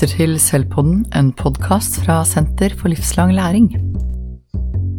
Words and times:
lytter 0.00 0.16
til 0.16 0.38
Selvpodden, 0.40 1.00
en 1.12 1.26
podkast 1.36 1.98
fra 2.00 2.22
Senter 2.24 2.72
for 2.72 2.88
livslang 2.88 3.34
læring. 3.36 3.66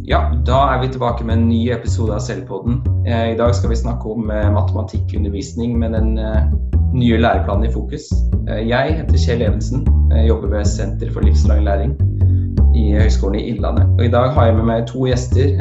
Ja, 0.05 0.19
da 0.45 0.59
er 0.73 0.81
vi 0.83 0.91
tilbake 0.93 1.25
med 1.25 1.39
en 1.39 1.47
ny 1.49 1.71
episode 1.73 2.13
av 2.13 2.21
Selvpodden. 2.21 2.83
Eh, 3.07 3.31
I 3.33 3.37
dag 3.37 3.55
skal 3.57 3.71
vi 3.71 3.79
snakke 3.79 4.05
om 4.05 4.29
eh, 4.29 4.51
matematikkundervisning 4.53 5.73
med 5.79 5.95
den 5.97 6.19
eh, 6.21 6.51
nye 6.93 7.17
læreplanen 7.17 7.65
i 7.65 7.71
fokus. 7.73 8.11
Jeg 8.45 8.93
heter 8.99 9.17
Kjell 9.17 9.41
Evensen, 9.41 9.87
jobber 10.27 10.53
ved 10.53 10.69
Senter 10.69 11.09
for 11.09 11.25
livslang 11.25 11.63
læring 11.65 11.97
i 12.77 12.93
Høgskolen 12.93 13.39
i 13.39 13.47
Innlandet. 13.55 13.89
Og 13.97 14.05
I 14.05 14.13
dag 14.13 14.29
har 14.37 14.51
jeg 14.51 14.59
med 14.59 14.69
meg 14.69 14.85
to 14.91 15.07
gjester 15.09 15.57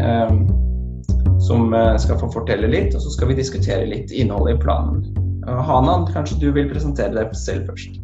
som 1.40 1.72
skal 1.96 2.20
få 2.20 2.28
fortelle 2.34 2.68
litt, 2.68 2.92
og 2.92 3.00
så 3.00 3.16
skal 3.16 3.32
vi 3.32 3.40
diskutere 3.40 3.88
litt 3.88 4.12
innholdet 4.12 4.58
i 4.58 4.62
planen. 4.66 5.00
Hanan, 5.48 6.10
kanskje 6.12 6.42
du 6.44 6.50
vil 6.52 6.68
presentere 6.68 7.16
deg 7.16 7.32
selv 7.32 7.72
først? 7.72 8.00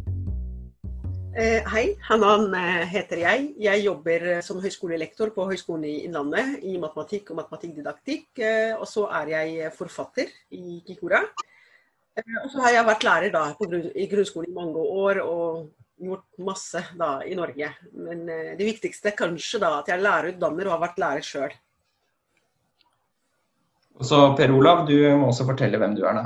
Eh, 1.37 1.61
hei, 1.69 1.91
Hanan 2.07 2.49
eh, 2.57 2.87
heter 2.89 3.19
jeg. 3.21 3.51
Jeg 3.61 3.83
jobber 3.83 4.23
eh, 4.25 4.39
som 4.41 4.57
høyskolelektor 4.57 5.29
på 5.35 5.43
Høgskolen 5.45 5.83
i 5.85 5.99
Innlandet 6.07 6.63
i 6.65 6.79
matematikk 6.81 7.29
og 7.29 7.37
matematikkdidaktikk. 7.43 8.41
Og 8.79 8.87
så 8.89 9.03
er 9.19 9.29
jeg 9.35 9.67
forfatter 9.75 10.31
i 10.57 10.79
Kikora. 10.87 11.19
Og 12.17 12.47
så 12.49 12.63
har 12.63 12.73
jeg 12.73 12.87
vært 12.87 13.05
lærer 13.05 13.35
da, 13.35 13.43
grunn, 13.59 13.85
i 13.93 14.07
grunnskolen 14.09 14.49
i 14.49 14.55
mange 14.55 14.81
år 14.81 15.21
og 15.21 15.69
gjort 16.01 16.41
masse 16.41 16.81
da, 16.97 17.11
i 17.21 17.37
Norge. 17.37 17.69
Men 17.93 18.25
det 18.25 18.71
viktigste 18.71 19.13
kanskje 19.13 19.61
da, 19.61 19.75
at 19.83 19.93
jeg 19.93 19.99
er 19.99 20.05
lærerutdanner 20.07 20.71
og 20.71 20.77
har 20.79 20.83
vært 20.87 21.01
lærer 21.05 21.29
sjøl. 21.29 21.53
Per 24.41 24.57
Olav, 24.57 24.87
du 24.89 24.97
må 25.21 25.29
også 25.29 25.45
fortelle 25.45 25.77
hvem 25.77 25.93
du 26.01 26.01
er 26.01 26.17
nå. 26.17 26.25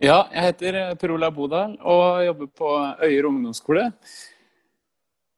Ja, 0.00 0.22
jeg 0.32 0.46
heter 0.46 0.76
eh, 0.80 0.92
Per 0.96 1.12
Olav 1.12 1.34
Bodal 1.36 1.74
og 1.84 2.22
jobber 2.24 2.46
på 2.56 2.68
Øyer 3.04 3.26
ungdomsskole. 3.28 3.90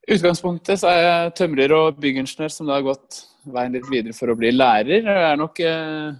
Utgangspunktet 0.07 0.85
er 0.87 1.01
jeg 1.03 1.33
tømrer 1.41 1.75
og 1.75 1.99
byggingeniør 2.03 2.53
som 2.55 2.69
da 2.71 2.77
har 2.77 2.85
gått 2.87 3.25
veien 3.51 3.75
litt 3.75 3.89
videre 3.91 4.15
for 4.15 4.31
å 4.31 4.37
bli 4.39 4.53
lærer. 4.55 5.03
Jeg 5.03 5.25
er 5.33 5.41
nok 5.41 5.59
eh, 5.67 6.15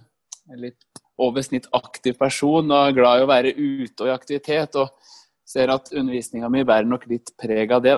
litt 0.59 1.03
over 1.23 1.45
snitt 1.45 1.69
aktiv 1.71 2.17
person 2.19 2.67
og 2.67 2.97
glad 2.97 3.21
i 3.21 3.23
å 3.23 3.31
være 3.31 3.55
ute 3.55 4.03
og 4.03 4.11
i 4.11 4.15
aktivitet. 4.15 4.75
Og 4.75 4.91
ser 5.47 5.71
at 5.71 5.93
undervisninga 5.93 6.51
mi 6.51 6.65
bærer 6.67 6.89
nok 6.89 7.07
litt 7.11 7.31
preg 7.39 7.71
av 7.71 7.85
det. 7.85 7.95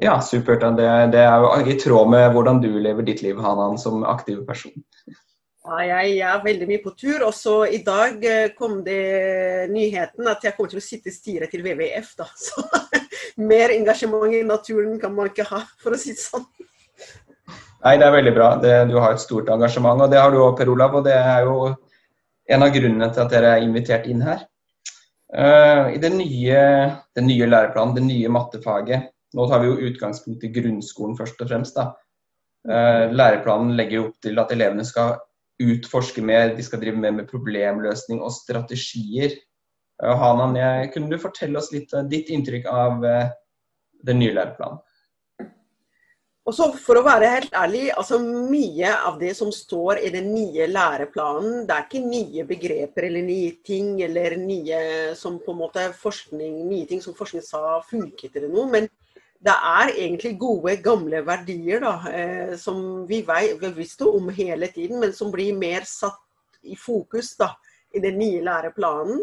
Ja, 0.00 0.16
supert. 0.24 0.64
Det, 0.78 0.88
det 1.12 1.20
er 1.20 1.44
jo 1.44 1.52
i 1.68 1.76
tråd 1.84 2.16
med 2.16 2.30
hvordan 2.32 2.64
du 2.64 2.70
lever 2.80 3.04
ditt 3.04 3.20
liv, 3.20 3.36
Hanan, 3.44 3.76
som 3.80 4.08
aktiv 4.08 4.40
person. 4.48 4.72
Ja, 5.64 5.78
jeg, 5.80 6.18
er 6.20 6.42
veldig 6.44 6.66
mye 6.68 6.80
på 6.84 6.92
tur. 6.92 7.22
Også 7.24 7.62
i 7.72 7.80
dag 7.86 8.20
eh, 8.28 8.50
kom 8.56 8.82
det 8.84 9.70
nyheten 9.72 10.28
at 10.28 10.44
jeg 10.44 10.52
kommer 10.58 10.74
til 10.74 10.82
å 10.82 10.84
sitte 10.84 11.08
i 11.08 11.14
styret 11.14 11.54
til 11.54 11.64
WWF. 11.64 12.10
da. 12.20 12.28
Så 12.44 12.64
mer 13.40 13.72
engasjement 13.72 14.28
i 14.36 14.42
naturen 14.44 14.98
kan 15.00 15.14
man 15.16 15.32
ikke 15.32 15.48
ha, 15.48 15.62
for 15.80 15.96
å 15.96 16.00
si 16.00 16.12
det 16.12 16.20
sånn. 16.20 16.44
Nei, 17.84 17.96
det 18.00 18.06
er 18.06 18.12
veldig 18.12 18.36
bra. 18.36 18.50
Det, 18.60 18.76
du 18.92 18.98
har 19.00 19.16
et 19.16 19.24
stort 19.24 19.48
engasjement, 19.52 20.04
og 20.04 20.12
det 20.12 20.20
har 20.20 20.32
du 20.32 20.42
òg, 20.42 20.52
Per 20.60 20.72
Olav. 20.72 21.00
Og 21.00 21.08
det 21.08 21.16
er 21.16 21.48
jo 21.48 21.56
en 22.52 22.68
av 22.68 22.76
grunnene 22.76 23.08
til 23.12 23.24
at 23.24 23.32
dere 23.32 23.56
er 23.56 23.64
invitert 23.64 24.08
inn 24.08 24.20
her. 24.24 24.44
Uh, 25.34 25.90
I 25.96 25.98
den 26.00 26.18
nye, 26.20 26.62
den 27.16 27.30
nye 27.32 27.48
læreplanen, 27.48 27.96
det 27.96 28.04
nye 28.06 28.30
mattefaget 28.30 29.08
Nå 29.34 29.48
tar 29.50 29.64
vi 29.64 29.66
jo 29.66 29.88
utgangspunkt 29.88 30.44
i 30.46 30.50
grunnskolen 30.54 31.16
først 31.18 31.40
og 31.42 31.48
fremst. 31.50 31.74
da. 31.74 31.88
Uh, 32.68 33.10
læreplanen 33.10 33.72
legger 33.74 33.96
jo 33.96 34.04
opp 34.10 34.20
til 34.22 34.38
at 34.38 34.52
elevene 34.54 34.84
skal 34.86 35.16
utforske 35.62 36.22
mer, 36.24 36.54
de 36.56 36.64
skal 36.66 36.80
drive 36.82 36.98
mer 36.98 37.14
med 37.14 37.28
problemløsning 37.30 38.22
og 38.22 38.32
strategier. 38.34 39.36
Hanan, 40.02 40.56
kunne 40.90 41.12
du 41.12 41.22
fortelle 41.22 41.60
oss 41.60 41.70
litt 41.70 41.92
ditt 42.10 42.32
inntrykk 42.34 42.66
av 42.66 43.04
uh, 43.06 43.28
den 44.02 44.18
nye 44.18 44.34
læreplanen? 44.34 44.82
Også 46.44 46.66
For 46.76 47.00
å 47.00 47.04
være 47.06 47.28
helt 47.32 47.54
ærlig, 47.56 47.86
altså 47.96 48.18
mye 48.20 48.90
av 49.08 49.14
det 49.20 49.30
som 49.38 49.48
står 49.54 50.02
i 50.04 50.10
den 50.12 50.26
nye 50.34 50.66
læreplanen, 50.68 51.62
det 51.64 51.72
er 51.72 51.86
ikke 51.86 52.02
nye 52.04 52.44
begreper 52.48 53.06
eller 53.08 53.24
nye 53.24 53.54
ting 53.64 53.94
eller 54.04 54.36
nye 54.36 54.80
som 55.16 55.38
på 55.40 55.54
en 55.54 55.62
måte 55.62 55.86
forskning, 55.96 56.58
nye 56.68 56.84
ting 56.90 57.00
som 57.00 57.16
forskning 57.16 57.46
sa 57.46 57.78
funket 57.88 58.36
eller 58.36 58.52
noe. 58.52 58.68
men 58.74 58.90
det 59.44 59.52
er 59.52 59.92
egentlig 59.92 60.34
gode, 60.40 60.76
gamle 60.80 61.20
verdier 61.26 61.82
da, 61.84 61.94
eh, 62.08 62.54
som 62.56 63.04
vi 63.08 63.20
visste 63.76 64.08
om 64.08 64.30
hele 64.32 64.70
tiden, 64.72 65.00
men 65.00 65.12
som 65.12 65.32
blir 65.32 65.56
mer 65.56 65.84
satt 65.88 66.22
i 66.64 66.76
fokus 66.76 67.34
da, 67.36 67.50
i 67.92 68.00
den 68.00 68.16
nye 68.18 68.40
læreplanen. 68.44 69.20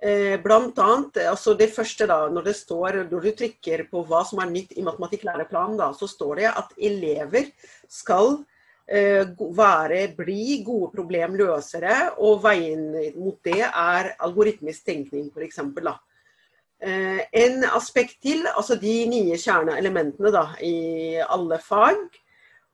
Eh, 0.00 0.40
blant 0.40 0.78
annet, 0.80 1.18
altså 1.28 1.52
Det 1.54 1.68
første, 1.74 2.06
da, 2.06 2.28
når 2.32 2.42
det 2.48 2.56
står, 2.56 3.02
når 3.10 3.20
du 3.20 3.32
trykker 3.36 3.84
på 3.90 4.00
hva 4.08 4.24
som 4.24 4.40
er 4.40 4.48
nytt 4.48 4.72
i 4.72 4.84
matematikklæreplanen, 4.86 5.76
da, 5.76 5.92
så 5.92 6.08
står 6.08 6.40
det 6.40 6.48
at 6.48 6.72
elever 6.80 7.50
skal 7.84 8.38
eh, 8.88 9.28
være, 9.28 10.06
bli 10.16 10.62
gode 10.64 10.88
problemløsere, 10.94 12.14
og 12.16 12.40
veien 12.46 12.94
mot 13.18 13.36
det 13.44 13.60
er 13.60 14.14
algoritmisk 14.24 14.88
tenkning, 14.88 15.28
f.eks. 15.36 15.60
Eh, 16.80 17.20
en 17.44 17.64
aspekt 17.76 18.22
til, 18.24 18.46
altså 18.56 18.78
de 18.80 18.94
nye 19.10 19.36
kjerneelementene 19.36 20.32
da, 20.32 20.46
i 20.64 21.20
alle 21.20 21.60
fag. 21.60 22.00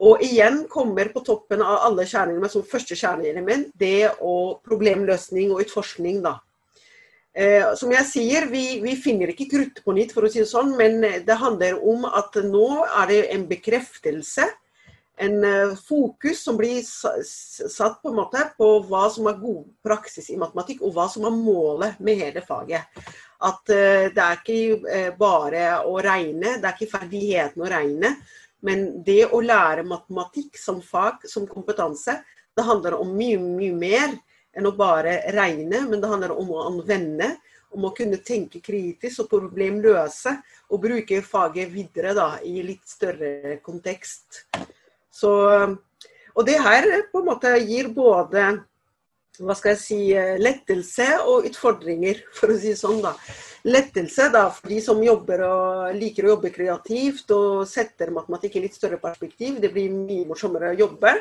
Og 0.06 0.20
igjen 0.22 0.66
kommer 0.70 1.08
på 1.10 1.22
toppen 1.24 1.62
av 1.64 1.88
alle 1.88 2.04
kjerneelement 2.06 2.52
som 2.52 2.66
første 2.68 2.94
kjerneelement 2.98 3.70
det 3.80 4.12
og 4.20 4.60
problemløsning 4.66 5.50
og 5.54 5.64
utforskning. 5.64 6.20
da. 6.22 6.36
Eh, 7.36 7.74
som 7.76 7.90
jeg 7.92 8.08
sier, 8.08 8.46
vi, 8.52 8.78
vi, 8.84 8.94
finner 9.00 9.32
ikke 9.32 9.48
krutt 9.50 9.82
på 9.84 9.96
nytt, 9.96 10.14
for 10.14 10.24
å 10.24 10.30
si 10.30 10.44
det 10.44 10.50
sånn, 10.52 10.76
men 10.78 11.00
det 11.02 11.40
handler 11.40 11.82
om 11.82 12.06
at 12.06 12.38
nå 12.44 12.68
er 12.86 13.10
det 13.10 13.20
en 13.34 13.48
bekreftelse 13.50 14.46
en 15.16 15.44
eh, 15.44 15.76
fokus 15.76 16.42
som 16.44 16.56
blir 16.56 16.82
satt 17.68 18.02
på 18.02 18.08
en 18.08 18.18
måte 18.18 18.42
på 18.58 18.68
hva 18.88 19.06
som 19.12 19.28
er 19.30 19.38
god 19.40 19.64
praksis 19.84 20.28
i 20.32 20.36
matematikk, 20.40 20.82
og 20.84 20.92
hva 20.96 21.06
som 21.12 21.24
er 21.28 21.36
målet 21.36 22.00
med 22.04 22.20
hele 22.20 22.42
faget. 22.44 22.84
At 23.36 23.68
uh, 23.68 24.08
det 24.12 24.22
er 24.22 24.38
ikke 24.38 24.76
uh, 24.88 25.10
bare 25.16 25.64
å 25.84 25.98
regne, 26.04 26.54
det 26.60 26.68
er 26.68 26.76
ikke 26.76 26.94
ferdigheten 26.94 27.64
å 27.64 27.68
regne, 27.68 28.14
men 28.64 28.86
det 29.04 29.26
å 29.28 29.42
lære 29.44 29.84
matematikk 29.88 30.56
som 30.60 30.80
fag, 30.84 31.26
som 31.28 31.44
kompetanse, 31.48 32.16
det 32.56 32.64
handler 32.64 32.96
om 32.96 33.12
mye, 33.12 33.36
mye 33.40 33.76
mer 33.76 34.14
enn 34.56 34.68
å 34.68 34.72
bare 34.76 35.18
regne, 35.36 35.82
men 35.84 36.00
det 36.00 36.08
handler 36.08 36.32
om 36.32 36.48
å 36.54 36.64
anvende, 36.70 37.34
om 37.76 37.84
å 37.84 37.92
kunne 37.96 38.22
tenke 38.24 38.62
kritisk 38.64 39.26
og 39.26 39.30
problemløse, 39.34 40.32
og 40.72 40.80
bruke 40.80 41.20
faget 41.24 41.68
videre 41.74 42.16
da, 42.16 42.30
i 42.40 42.62
litt 42.64 42.88
større 42.88 43.58
kontekst. 43.64 44.46
Så, 45.16 45.32
og 46.36 46.46
det 46.48 46.56
her 46.60 46.88
på 47.12 47.22
en 47.22 47.30
måte 47.30 47.52
gir 47.64 47.92
både 47.96 48.50
hva 49.36 49.56
skal 49.56 49.74
jeg 49.74 49.80
si, 49.80 49.98
lettelse 50.40 51.06
og 51.28 51.46
utfordringer, 51.48 52.22
for 52.36 52.52
å 52.52 52.56
si 52.56 52.72
det 52.72 52.80
sånn. 52.80 53.02
da. 53.04 53.12
Lettelse 53.66 54.30
da, 54.32 54.46
for 54.54 54.70
de 54.70 54.78
som 54.84 55.02
jobber 55.02 55.42
og 55.46 55.98
liker 55.98 56.26
å 56.26 56.34
jobbe 56.36 56.52
kreativt 56.54 57.32
og 57.34 57.66
setter 57.68 58.12
matematikk 58.14 58.56
i 58.56 58.64
litt 58.64 58.78
større 58.78 59.00
perspektiv. 59.02 59.58
Det 59.60 59.72
blir 59.74 59.92
mye 59.92 60.24
morsommere 60.28 60.72
å 60.72 60.80
jobbe. 60.84 61.12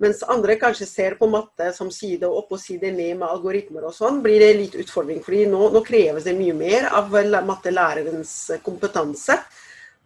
Mens 0.00 0.22
andre 0.32 0.56
kanskje 0.56 0.86
ser 0.88 1.18
på 1.20 1.28
matte 1.28 1.74
som 1.76 1.90
side 1.92 2.28
opp 2.28 2.54
og 2.56 2.62
side 2.62 2.88
ned 2.94 3.18
med 3.20 3.28
algoritmer 3.28 3.84
og 3.90 3.92
sånn, 3.92 4.22
blir 4.24 4.40
det 4.40 4.54
litt 4.56 4.78
utfordring. 4.80 5.20
fordi 5.24 5.44
nå, 5.50 5.66
nå 5.74 5.82
kreves 5.84 6.24
det 6.24 6.38
mye 6.38 6.54
mer 6.56 6.88
av 6.88 7.12
mattelærerens 7.44 8.32
kompetanse 8.64 9.36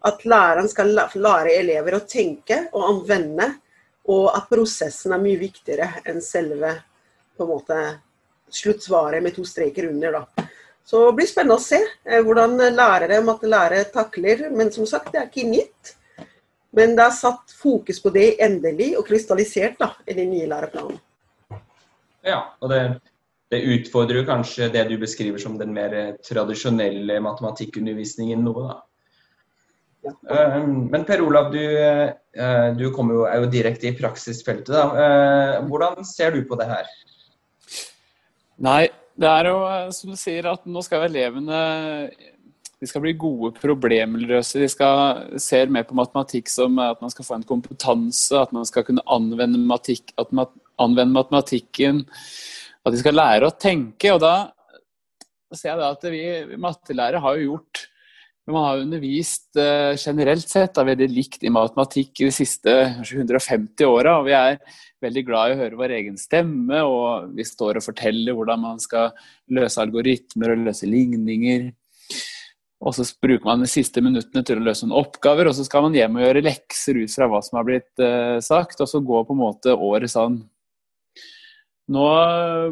at 0.05 0.25
læreren 0.25 0.67
skal 0.69 0.93
lære 0.93 1.55
elever 1.55 1.97
å 1.97 2.05
tenke 2.07 2.65
og 2.73 2.89
anvende, 2.89 3.49
og 4.11 4.27
at 4.37 4.49
prosessen 4.51 5.15
er 5.15 5.21
mye 5.21 5.39
viktigere 5.41 6.03
enn 6.05 6.21
selve 6.21 6.75
på 7.35 7.45
en 7.45 7.49
måte 7.49 7.79
sluttsvaret 8.53 9.23
med 9.23 9.35
to 9.35 9.45
streker 9.47 9.89
under. 9.89 10.19
da. 10.19 10.45
Så 10.85 11.01
det 11.07 11.15
blir 11.17 11.29
spennende 11.29 11.57
å 11.57 11.63
se 11.63 11.79
eh, 11.81 12.21
hvordan 12.21 12.59
lærere 12.75 13.17
og 13.23 13.47
lære 13.49 13.81
takler. 13.93 14.45
Men 14.53 14.69
som 14.71 14.85
sagt, 14.85 15.09
det 15.11 15.23
er 15.23 15.31
ikke 15.31 15.47
nytt. 15.49 15.95
Men 16.77 16.93
det 16.93 17.07
er 17.07 17.17
satt 17.17 17.55
fokus 17.57 18.01
på 18.03 18.11
det 18.13 18.35
endelig 18.43 18.91
og 18.99 19.07
krystallisert 19.07 19.79
da, 19.81 19.93
i 20.05 20.13
den 20.13 20.29
nye 20.35 20.49
læreplanen. 20.51 20.99
Ja, 22.25 22.41
og 22.61 22.69
det, 22.69 22.81
det 23.53 23.63
utfordrer 23.73 24.27
kanskje 24.27 24.69
det 24.73 24.83
du 24.89 24.97
beskriver 25.01 25.41
som 25.41 25.57
den 25.57 25.73
mer 25.73 26.17
tradisjonelle 26.25 27.17
matematikkundervisningen 27.23 28.45
noe, 28.45 28.67
da? 28.69 28.77
Ehm, 30.05 30.85
men 30.91 31.05
Per 31.05 31.23
Olav, 31.25 31.51
du, 31.53 31.61
eh, 31.61 32.13
du 32.77 32.85
jo, 32.85 33.23
er 33.25 33.41
jo 33.41 33.49
direkte 33.51 33.89
i 33.89 33.95
praksisfeltet. 33.97 34.73
Da. 34.73 34.85
Eh, 35.05 35.65
hvordan 35.69 36.05
ser 36.05 36.35
du 36.35 36.43
på 36.45 36.57
det 36.59 36.69
her? 36.69 36.89
Nei, 38.65 38.85
det 39.17 39.31
er 39.31 39.49
jo 39.51 39.59
eh, 39.67 39.89
som 39.95 40.13
du 40.13 40.19
sier 40.19 40.47
at 40.51 40.65
nå 40.69 40.83
skal 40.85 41.07
elevene 41.09 41.59
de 42.75 42.89
skal 42.89 43.01
bli 43.05 43.15
gode 43.17 43.53
problemløse. 43.57 44.59
De 44.59 44.67
skal 44.69 45.39
se 45.41 45.61
mer 45.71 45.87
på 45.87 45.95
matematikk 45.97 46.51
som 46.51 46.75
at 46.83 46.99
man 47.01 47.13
skal 47.13 47.25
få 47.25 47.37
en 47.39 47.47
kompetanse, 47.47 48.35
at 48.35 48.51
man 48.53 48.67
skal 48.67 48.85
kunne 48.85 49.05
anvende, 49.09 49.57
matematikk, 49.57 50.11
anvende 50.19 51.15
matematikken. 51.15 52.03
At 52.85 52.93
de 52.93 53.01
skal 53.01 53.17
lære 53.17 53.47
å 53.47 53.55
tenke. 53.57 54.11
Og 54.13 54.19
da 54.21 54.35
ser 55.55 55.71
jeg 55.71 55.81
da 55.81 55.91
at 55.95 56.07
vi 56.11 56.59
mattelærere 56.61 57.23
har 57.23 57.39
jo 57.39 57.55
gjort 57.55 57.85
Men 58.45 58.53
man 58.53 58.65
har 58.67 58.81
undervist 58.83 59.57
uh, 59.57 59.95
generelt 59.97 60.49
sett 60.49 60.75
da, 60.77 60.83
veldig 60.85 61.07
likt 61.09 61.45
i 61.47 61.53
matematikk 61.53 62.11
de 62.19 62.29
siste 62.33 62.75
150 63.01 63.87
åra. 63.89 64.19
Vi 64.25 64.35
er 64.37 64.59
veldig 65.01 65.23
glad 65.25 65.49
i 65.49 65.55
å 65.55 65.61
høre 65.63 65.79
vår 65.79 65.95
egen 65.97 66.19
stemme, 66.21 66.83
og 66.85 67.33
vi 67.33 67.45
står 67.47 67.79
og 67.79 67.87
forteller 67.87 68.37
hvordan 68.37 68.61
man 68.61 68.83
skal 68.83 69.15
løse 69.49 69.81
algoritmer 69.81 70.53
og 70.53 70.67
løse 70.67 70.89
ligninger. 70.89 71.71
Og 72.85 72.93
så 72.93 73.07
bruker 73.23 73.49
man 73.49 73.65
de 73.65 73.71
siste 73.71 74.03
minuttene 74.05 74.45
til 74.45 74.61
å 74.61 74.67
løse 74.67 74.85
noen 74.85 74.99
oppgaver, 75.01 75.49
og 75.49 75.57
så 75.57 75.65
skal 75.65 75.87
man 75.87 75.97
hjem 75.97 76.19
og 76.19 76.27
gjøre 76.27 76.45
lekser 76.45 77.01
ut 77.01 77.17
fra 77.17 77.31
hva 77.31 77.41
som 77.41 77.57
har 77.57 77.65
blitt 77.65 78.03
uh, 78.03 78.37
sagt, 78.45 78.77
og 78.77 78.91
så 78.91 79.01
går 79.01 79.25
på 79.25 79.33
en 79.33 79.41
måte 79.41 79.73
året 79.73 80.13
sånn. 80.13 80.43
Nå 81.95 82.09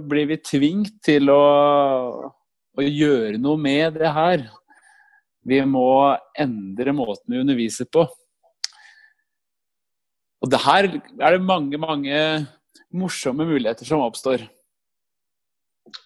blir 0.09 0.29
vi 0.29 0.37
tvingt 0.41 1.01
til 1.05 1.33
å, 1.33 1.43
å 2.29 2.85
gjøre 2.85 3.41
noe 3.41 3.61
med 3.61 3.97
det 3.97 4.13
her. 4.13 4.45
Vi 5.47 5.59
må 5.67 6.15
endre 6.39 6.95
måten 6.95 7.33
vi 7.33 7.41
underviser 7.43 7.89
på. 7.91 8.05
Og 10.43 10.51
det 10.51 10.59
her 10.63 10.89
er 10.89 11.35
det 11.35 11.43
mange, 11.43 11.79
mange 11.79 12.19
morsomme 12.93 13.45
muligheter 13.47 13.87
som 13.87 14.03
oppstår. 14.03 14.43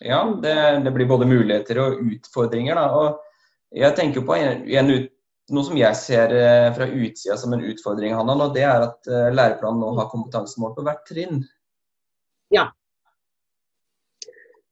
Ja, 0.01 0.23
det, 0.41 0.55
det 0.85 0.93
blir 0.93 1.09
både 1.09 1.29
muligheter 1.29 1.79
og 1.81 2.01
utfordringer. 2.05 2.77
Da. 2.77 2.87
Og 2.97 3.77
jeg 3.81 3.95
tenker 3.97 4.25
på 4.25 4.37
en, 4.37 4.65
en 4.65 4.91
ut, 4.93 5.13
noe 5.53 5.63
som 5.63 5.77
jeg 5.79 5.95
ser 5.99 6.33
eh, 6.35 6.69
fra 6.75 6.89
utsida 6.89 7.37
som 7.39 7.53
en 7.55 7.63
utfordring, 7.69 8.15
Hanna, 8.17 8.35
og 8.35 8.55
det 8.55 8.65
er 8.67 8.83
at 8.83 9.07
uh, 9.07 9.29
læreplanen 9.31 9.79
nå 9.79 9.93
har 9.95 10.09
kompetansemål 10.11 10.73
på 10.75 10.83
hvert 10.83 11.05
trinn. 11.07 11.39
Ja, 12.53 12.67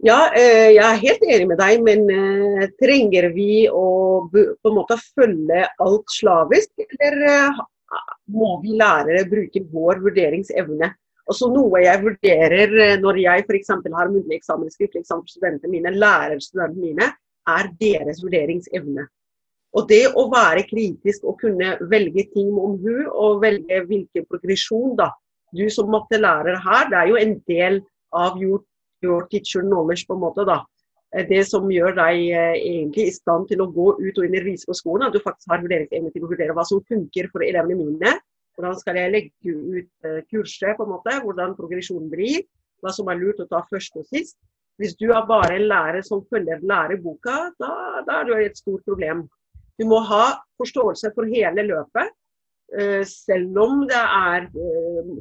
ja, 0.03 0.17
eh, 0.35 0.73
jeg 0.75 0.83
er 0.83 0.99
helt 0.99 1.23
enig 1.23 1.47
med 1.47 1.59
deg, 1.61 1.79
men 1.85 2.03
eh, 2.11 2.67
trenger 2.81 3.29
vi 3.35 3.63
å 3.71 3.85
på 4.31 4.43
en 4.67 4.75
måte 4.75 4.97
følge 5.15 5.63
alt 5.85 6.11
slavisk, 6.11 6.73
eller 6.83 7.17
eh, 7.31 7.63
må 8.35 8.57
vi 8.63 8.75
lærere 8.75 9.23
bruke 9.29 9.63
vår 9.71 10.03
vurderingsevne? 10.03 10.91
Også 11.31 11.47
noe 11.49 11.81
jeg 11.81 12.03
vurderer 12.03 12.99
når 13.01 13.21
jeg 13.23 13.45
f.eks. 13.47 13.71
har 13.71 14.11
muntlig 14.11 14.37
eksamen, 14.37 14.69
skriftlig 14.69 15.01
eksamen 15.01 15.23
for 15.23 15.37
studentene 15.39 15.71
mine, 15.73 15.95
lærerstudentene 15.95 16.83
mine, 16.83 17.07
er 17.49 17.71
deres 17.79 18.21
vurderingsevne. 18.21 19.07
Og 19.75 19.87
det 19.89 20.03
å 20.13 20.27
være 20.31 20.67
kritisk 20.69 21.25
og 21.27 21.39
kunne 21.41 21.75
velge 21.89 22.27
ting 22.35 22.53
om 22.53 22.77
hu, 22.83 23.07
og 23.09 23.41
velge 23.41 23.81
hvilken 23.89 24.27
progresjon, 24.29 24.93
da. 24.99 25.09
Du 25.55 25.65
som 25.71 25.89
mattelærer 25.91 26.59
her, 26.61 26.87
det 26.91 26.99
er 26.99 27.09
jo 27.09 27.19
en 27.19 27.35
del 27.49 27.81
av 28.15 28.37
gjort 28.41 28.67
your 29.05 29.27
teacher 29.31 29.63
knowledge, 29.63 30.07
på 30.09 30.17
en 30.17 30.25
måte. 30.25 30.47
da. 30.49 30.63
Eh, 31.15 31.25
det 31.29 31.43
som 31.49 31.67
gjør 31.71 31.95
deg 31.97 32.21
eh, 32.33 32.55
egentlig 32.59 33.09
i 33.09 33.15
stand 33.15 33.47
til 33.51 33.63
å 33.63 33.69
gå 33.71 33.91
ut 34.01 34.17
og 34.17 34.25
undervise 34.25 34.67
på 34.67 34.77
skolen. 34.77 35.07
At 35.07 35.15
du 35.15 35.23
faktisk 35.23 35.51
har 35.51 35.63
vurderingsevne 35.63 36.11
til 36.13 36.25
å 36.25 36.31
vurdere 36.31 36.55
hva 36.57 36.65
som 36.67 36.83
funker 36.89 37.29
for 37.31 37.45
elevene 37.45 37.77
mine. 37.79 38.17
Hvordan 38.55 38.75
skal 38.79 38.99
jeg 38.99 39.13
legge 39.13 39.53
ut 39.53 40.07
eh, 40.07 40.19
kurset, 40.31 40.75
på 40.75 40.85
en 40.85 40.93
måte, 40.95 41.15
hvordan 41.23 41.55
progresjonen 41.57 42.11
blir. 42.11 42.43
Hva 42.83 42.91
som 42.95 43.09
er 43.11 43.21
lurt 43.21 43.41
å 43.43 43.47
ta 43.51 43.63
først 43.69 43.95
og 43.99 44.07
sist. 44.11 44.37
Hvis 44.81 44.97
du 44.99 45.07
er 45.15 45.23
bare 45.27 45.55
en 45.55 45.69
lærer 45.69 46.03
som 46.03 46.25
følger 46.27 46.63
læreboka, 46.67 47.35
da, 47.63 47.71
da 48.03 48.19
er 48.19 48.27
du 48.27 48.33
i 48.35 48.49
et 48.49 48.59
stort 48.59 48.83
problem. 48.83 49.23
Du 49.79 49.85
må 49.87 50.01
ha 50.03 50.35
forståelse 50.59 51.13
for 51.15 51.31
hele 51.31 51.63
løpet. 51.63 52.11
Selv 53.07 53.55
om 53.61 53.85
det 53.87 54.01
er 54.01 54.49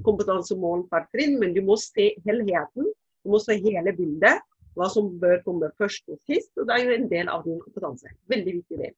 kompetansemål 0.02 0.88
per 0.90 1.06
trinn, 1.14 1.36
men 1.38 1.54
du 1.54 1.60
må 1.62 1.76
se 1.78 2.08
helheten 2.26 2.88
du 3.24 3.32
må 3.32 3.40
se 3.42 3.56
hele 3.56 3.94
bildet, 3.96 4.44
hva 4.74 4.90
som 4.90 5.08
bør 5.20 5.40
komme 5.46 5.70
først 5.80 6.06
og 6.12 6.20
sist. 6.28 6.52
og 6.58 6.68
Det 6.68 6.76
er 6.76 6.84
jo 6.84 6.94
en 6.98 7.08
del 7.10 7.30
av 7.32 7.42
din 7.46 7.60
kompetanse. 7.62 8.12
Veldig 8.30 8.56
viktig 8.60 8.80
del. 8.82 8.94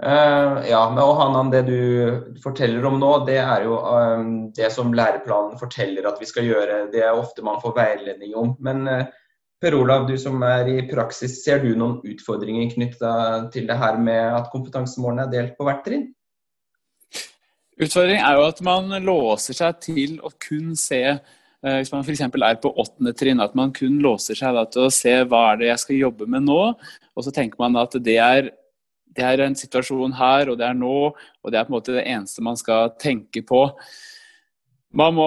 Uh, 0.00 0.64
ja, 0.64 0.80
men 0.88 1.02
Hanan, 1.04 1.50
det 1.52 1.66
du 1.68 2.36
forteller 2.40 2.86
om 2.88 2.96
nå, 3.02 3.10
det 3.28 3.36
er 3.42 3.66
jo 3.66 3.76
um, 3.76 4.30
det 4.56 4.70
som 4.72 4.94
læreplanen 4.96 5.58
forteller 5.60 6.08
at 6.08 6.22
vi 6.22 6.28
skal 6.28 6.48
gjøre. 6.48 6.86
Det 6.92 7.02
er 7.04 7.12
ofte 7.12 7.44
man 7.44 7.60
får 7.60 7.76
veiledning 7.76 8.32
om. 8.40 8.54
Men 8.64 8.86
uh, 8.88 9.02
Per 9.60 9.76
Olav, 9.76 10.06
du 10.08 10.14
som 10.16 10.40
er 10.46 10.70
i 10.72 10.78
praksis, 10.88 11.42
ser 11.44 11.60
du 11.60 11.74
noen 11.76 11.98
utfordringer 12.08 12.70
knytta 12.72 13.12
til 13.52 13.66
det 13.68 13.76
her 13.76 13.98
med 14.00 14.38
at 14.38 14.48
kompetansemålene 14.54 15.26
er 15.26 15.34
delt 15.34 15.58
på 15.58 15.66
hvert 15.68 15.84
trinn? 15.84 16.06
Utfordringen 17.80 18.24
er 18.24 18.38
jo 18.38 18.46
at 18.48 18.62
man 18.64 18.88
låser 19.04 19.56
seg 19.56 19.76
til 19.84 20.16
å 20.24 20.32
kun 20.40 20.72
se 20.80 21.02
hvis 21.60 21.90
man 21.92 22.04
f.eks. 22.06 22.22
er 22.24 22.60
på 22.62 22.72
åttende 22.80 23.12
trinn, 23.16 23.42
at 23.44 23.56
man 23.58 23.72
kun 23.76 23.98
låser 24.00 24.38
seg 24.38 24.56
til 24.72 24.86
å 24.86 24.92
se 24.94 25.12
hva 25.28 25.42
er 25.50 25.60
det 25.60 25.66
jeg 25.68 25.82
skal 25.82 25.98
jobbe 25.98 26.28
med 26.32 26.46
nå, 26.46 26.60
og 26.72 27.26
så 27.26 27.32
tenker 27.36 27.60
man 27.60 27.76
at 27.82 27.96
det 28.00 28.16
er, 28.16 28.48
det 29.16 29.26
er 29.26 29.42
en 29.44 29.58
situasjon 29.58 30.14
her, 30.16 30.48
og 30.48 30.60
det 30.60 30.70
er 30.70 30.78
nå, 30.78 30.94
og 31.12 31.52
det 31.52 31.60
er 31.60 31.66
på 31.66 31.74
en 31.74 31.76
måte 31.76 31.96
det 31.98 32.06
eneste 32.08 32.44
man 32.46 32.56
skal 32.56 32.94
tenke 33.00 33.44
på. 33.44 33.66
Man 34.96 35.14
må 35.18 35.26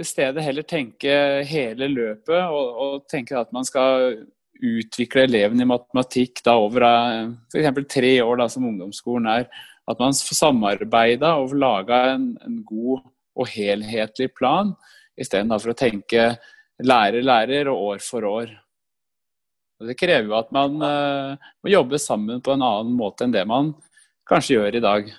i 0.00 0.06
stedet 0.06 0.42
heller 0.42 0.64
tenke 0.66 1.12
hele 1.46 1.90
løpet, 1.92 2.40
og, 2.48 2.80
og 2.84 3.04
tenke 3.10 3.36
at 3.38 3.52
man 3.54 3.68
skal 3.68 4.16
utvikle 4.62 5.26
elevene 5.26 5.66
i 5.66 5.68
matematikk 5.68 6.40
da 6.46 6.56
over 6.62 6.86
eh, 6.86 7.28
f.eks. 7.52 7.84
tre 7.90 8.14
år, 8.24 8.40
da, 8.40 8.48
som 8.50 8.66
ungdomsskolen 8.70 9.28
er. 9.30 9.46
At 9.90 10.00
man 10.00 10.14
samarbeider 10.14 11.42
og 11.42 11.54
lager 11.58 12.14
en, 12.14 12.26
en 12.46 12.60
god 12.66 13.02
og 13.36 13.48
helhetlig 13.52 14.30
plan 14.38 14.74
istedenfor 15.18 15.72
å 15.72 15.78
tenke 15.78 16.26
lærer, 16.82 17.22
lærer 17.22 17.70
og 17.72 17.88
år 17.92 18.04
for 18.04 18.26
år. 18.28 18.52
Og 19.82 19.90
det 19.90 19.98
krever 19.98 20.30
jo 20.30 20.38
at 20.38 20.52
man 20.54 20.78
uh, 20.78 21.50
må 21.62 21.72
jobbe 21.72 21.98
sammen 21.98 22.42
på 22.42 22.54
en 22.54 22.62
annen 22.62 22.94
måte 22.94 23.26
enn 23.26 23.34
det 23.34 23.42
man 23.50 23.72
kanskje 24.28 24.58
gjør 24.58 24.78
i 24.78 24.84
dag. 24.84 25.12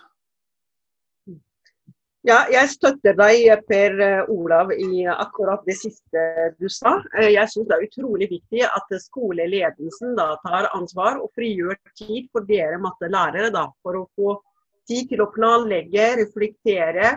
Ja, 2.24 2.46
jeg 2.48 2.70
støtter 2.72 3.18
deg, 3.20 3.50
Per 3.68 3.98
eh, 4.00 4.30
Olav, 4.32 4.70
i 4.72 5.02
akkurat 5.12 5.66
det 5.68 5.76
siste 5.76 6.22
du 6.56 6.70
sa. 6.72 6.94
Eh, 7.20 7.34
jeg 7.34 7.52
syns 7.52 7.68
det 7.68 7.76
er 7.76 7.84
utrolig 7.84 8.30
viktig 8.32 8.62
at 8.64 8.96
skoleledelsen 9.04 10.16
da, 10.16 10.30
tar 10.46 10.70
ansvar 10.72 11.20
og 11.20 11.34
frigjør 11.36 11.76
tid 12.00 12.30
for 12.32 12.48
dere 12.48 12.80
mattelærere 12.80 13.52
da, 13.52 13.66
for 13.84 14.00
å 14.00 14.06
få 14.16 14.38
tid 14.88 15.12
til 15.12 15.26
å 15.26 15.28
planlegge, 15.36 16.08
reflektere 16.22 17.12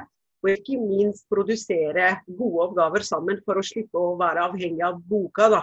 og 0.44 0.52
ikke 0.52 0.78
minst 0.80 1.26
produsere 1.32 2.16
gode 2.26 2.66
oppgaver 2.68 3.04
sammen 3.06 3.40
for 3.44 3.58
å 3.58 3.64
slippe 3.66 3.98
å 3.98 4.16
være 4.20 4.44
avhengig 4.48 4.84
av 4.84 4.98
boka. 5.00 5.48
da. 5.56 5.62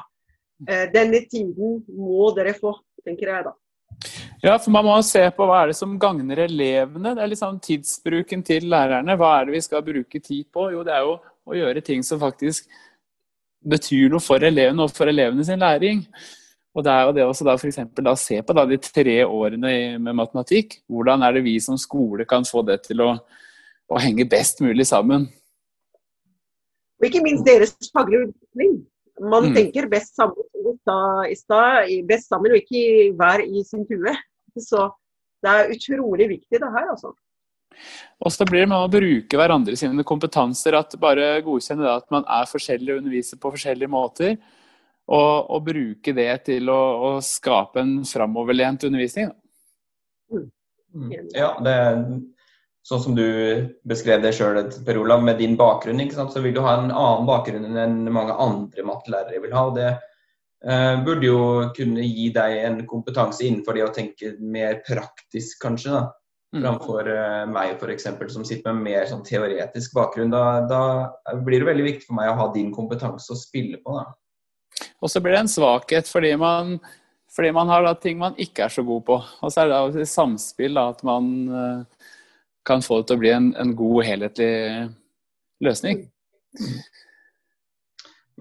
Eh, 0.67 0.87
denne 0.93 1.23
tiden 1.29 1.83
må 1.87 2.31
dere 2.35 2.53
få, 2.57 2.75
tenker 3.05 3.31
jeg 3.31 3.45
da. 3.49 3.53
Ja, 4.43 4.57
for 4.59 4.71
man 4.75 4.85
må 4.85 4.95
se 5.07 5.23
på 5.31 5.45
hva 5.47 5.61
er 5.63 5.71
det 5.71 5.77
som 5.77 5.97
gagner 5.99 6.43
elevene. 6.43 7.13
Det 7.15 7.23
er 7.23 7.31
liksom 7.31 7.59
tidsbruken 7.63 8.43
til 8.43 8.67
lærerne. 8.71 9.15
Hva 9.19 9.37
er 9.39 9.45
det 9.47 9.55
vi 9.55 9.61
skal 9.63 9.85
bruke 9.85 10.19
tid 10.19 10.49
på? 10.51 10.67
Jo, 10.73 10.81
det 10.83 10.95
er 10.95 11.05
jo 11.05 11.13
å 11.47 11.55
gjøre 11.55 11.83
ting 11.85 12.03
som 12.03 12.19
faktisk 12.19 12.67
betyr 13.63 14.11
noe 14.11 14.23
for 14.23 14.43
elevene 14.43 14.83
og 14.83 14.91
for 14.91 15.07
elevene 15.07 15.45
sin 15.47 15.63
læring. 15.63 16.03
Og 16.73 16.83
det 16.83 16.91
er 16.91 17.05
jo 17.05 17.13
det 17.15 17.25
også 17.27 17.45
da 17.47 17.53
f.eks. 17.55 17.79
da 18.01 18.15
se 18.17 18.41
på 18.41 18.55
da 18.57 18.65
de 18.67 18.79
tre 18.81 19.19
årene 19.23 19.73
med 20.01 20.17
matematikk. 20.17 20.81
Hvordan 20.89 21.23
er 21.23 21.37
det 21.37 21.45
vi 21.45 21.55
som 21.63 21.77
skole 21.79 22.25
kan 22.27 22.43
få 22.47 22.65
det 22.67 22.81
til 22.89 23.03
å 23.05 23.11
og 23.91 24.01
henge 24.03 24.25
best 24.29 24.61
mulig 24.63 24.85
sammen. 24.87 25.27
Og 26.99 27.09
ikke 27.09 27.23
minst 27.25 27.45
deres 27.47 27.75
faglige 27.91 28.29
utvikling. 28.29 28.77
Man 29.21 29.49
mm. 29.49 29.55
tenker 29.57 29.89
best 29.91 30.15
sammen, 30.17 30.47
best 32.07 32.29
sammen 32.31 32.53
og 32.55 32.61
ikke 32.61 33.11
hver 33.19 33.43
i 33.43 33.63
sin 33.67 33.83
tue. 33.89 34.15
Så 34.57 34.87
det 35.43 35.51
er 35.51 35.73
utrolig 35.75 36.29
viktig 36.31 36.61
det 36.61 36.71
her, 36.71 36.89
altså. 36.93 37.13
Og 38.23 38.31
så 38.31 38.45
blir 38.47 38.63
det 38.63 38.69
med 38.71 38.79
å 38.79 38.89
bruke 38.91 39.37
hverandre 39.37 39.75
sine 39.77 40.05
kompetanser, 40.07 40.77
at 40.77 40.93
bare 41.01 41.41
godkjenne 41.45 41.89
at 41.89 42.05
man 42.13 42.25
er 42.29 42.49
forskjellig 42.49 42.93
og 42.93 43.01
underviser 43.01 43.41
på 43.41 43.51
forskjellige 43.55 43.91
måter. 43.91 44.37
Og, 45.03 45.49
og 45.51 45.65
bruke 45.65 46.13
det 46.15 46.29
til 46.47 46.69
å, 46.71 46.81
å 47.07 47.09
skape 47.25 47.81
en 47.81 47.95
framoverlent 48.07 48.85
undervisning. 48.87 49.33
Mm. 50.31 50.45
mm. 50.95 51.09
Ja, 51.35 51.49
det, 51.65 51.75
sånn 52.83 53.03
som 53.03 53.15
du 53.15 53.27
beskrev 53.87 54.23
det 54.23 54.33
sjøl, 54.35 54.59
Per 54.85 54.99
Olav, 54.99 55.23
med 55.23 55.39
din 55.39 55.55
bakgrunn, 55.59 56.01
så 56.11 56.43
vil 56.43 56.55
du 56.55 56.63
ha 56.65 56.75
en 56.77 56.89
annen 56.91 57.27
bakgrunn 57.29 57.77
enn 57.79 58.01
mange 58.11 58.35
andre 58.35 58.83
mattelærere 58.87 59.43
vil 59.43 59.55
ha. 59.55 59.67
og 59.69 59.77
Det 59.77 59.91
eh, 60.67 60.95
burde 61.05 61.29
jo 61.29 61.43
kunne 61.77 62.03
gi 62.03 62.27
deg 62.35 62.57
en 62.65 62.81
kompetanse 62.89 63.45
innenfor 63.47 63.79
det 63.79 63.85
å 63.87 63.93
tenke 63.95 64.35
mer 64.39 64.81
praktisk, 64.87 65.61
kanskje. 65.63 65.95
da. 65.95 66.03
Mm. 66.53 66.59
Framfor 66.61 67.07
eh, 67.09 67.45
meg 67.49 67.79
f.eks., 67.79 68.09
som 68.35 68.43
sitter 68.45 68.75
med 68.75 68.91
mer 68.91 69.07
sånn 69.09 69.23
teoretisk 69.25 69.95
bakgrunn. 69.95 70.33
Da, 70.33 70.43
da, 70.69 70.81
blir 71.45 71.63
det 71.63 71.69
veldig 71.71 71.85
viktig 71.87 72.09
for 72.09 72.19
meg 72.19 72.33
å 72.33 72.35
ha 72.41 72.49
din 72.53 72.73
kompetanse 72.75 73.31
å 73.33 73.39
spille 73.39 73.79
på. 73.81 73.95
da. 73.95 74.11
Og 74.99 75.09
så 75.09 75.21
blir 75.23 75.37
det 75.37 75.45
en 75.45 75.53
svakhet 75.55 76.09
fordi 76.09 76.33
man, 76.39 76.75
fordi 77.31 77.53
man 77.55 77.71
har 77.71 77.87
da, 77.87 77.95
ting 77.95 78.19
man 78.19 78.35
ikke 78.35 78.67
er 78.67 78.75
så 78.75 78.83
god 78.85 79.07
på. 79.07 79.17
Og 79.23 79.55
så 79.55 79.63
er 79.63 79.71
det 79.71 79.79
da 79.95 80.09
samspill 80.09 80.77
da, 80.77 80.89
at 80.93 81.01
man 81.07 81.31
uh, 81.47 82.11
kan 82.65 82.83
få 82.83 83.01
det 83.01 83.09
til 83.09 83.17
å 83.17 83.23
bli 83.23 83.31
en, 83.35 83.49
en 83.59 83.73
god, 83.77 84.03
helhetlig 84.07 84.53
løsning. 85.63 86.05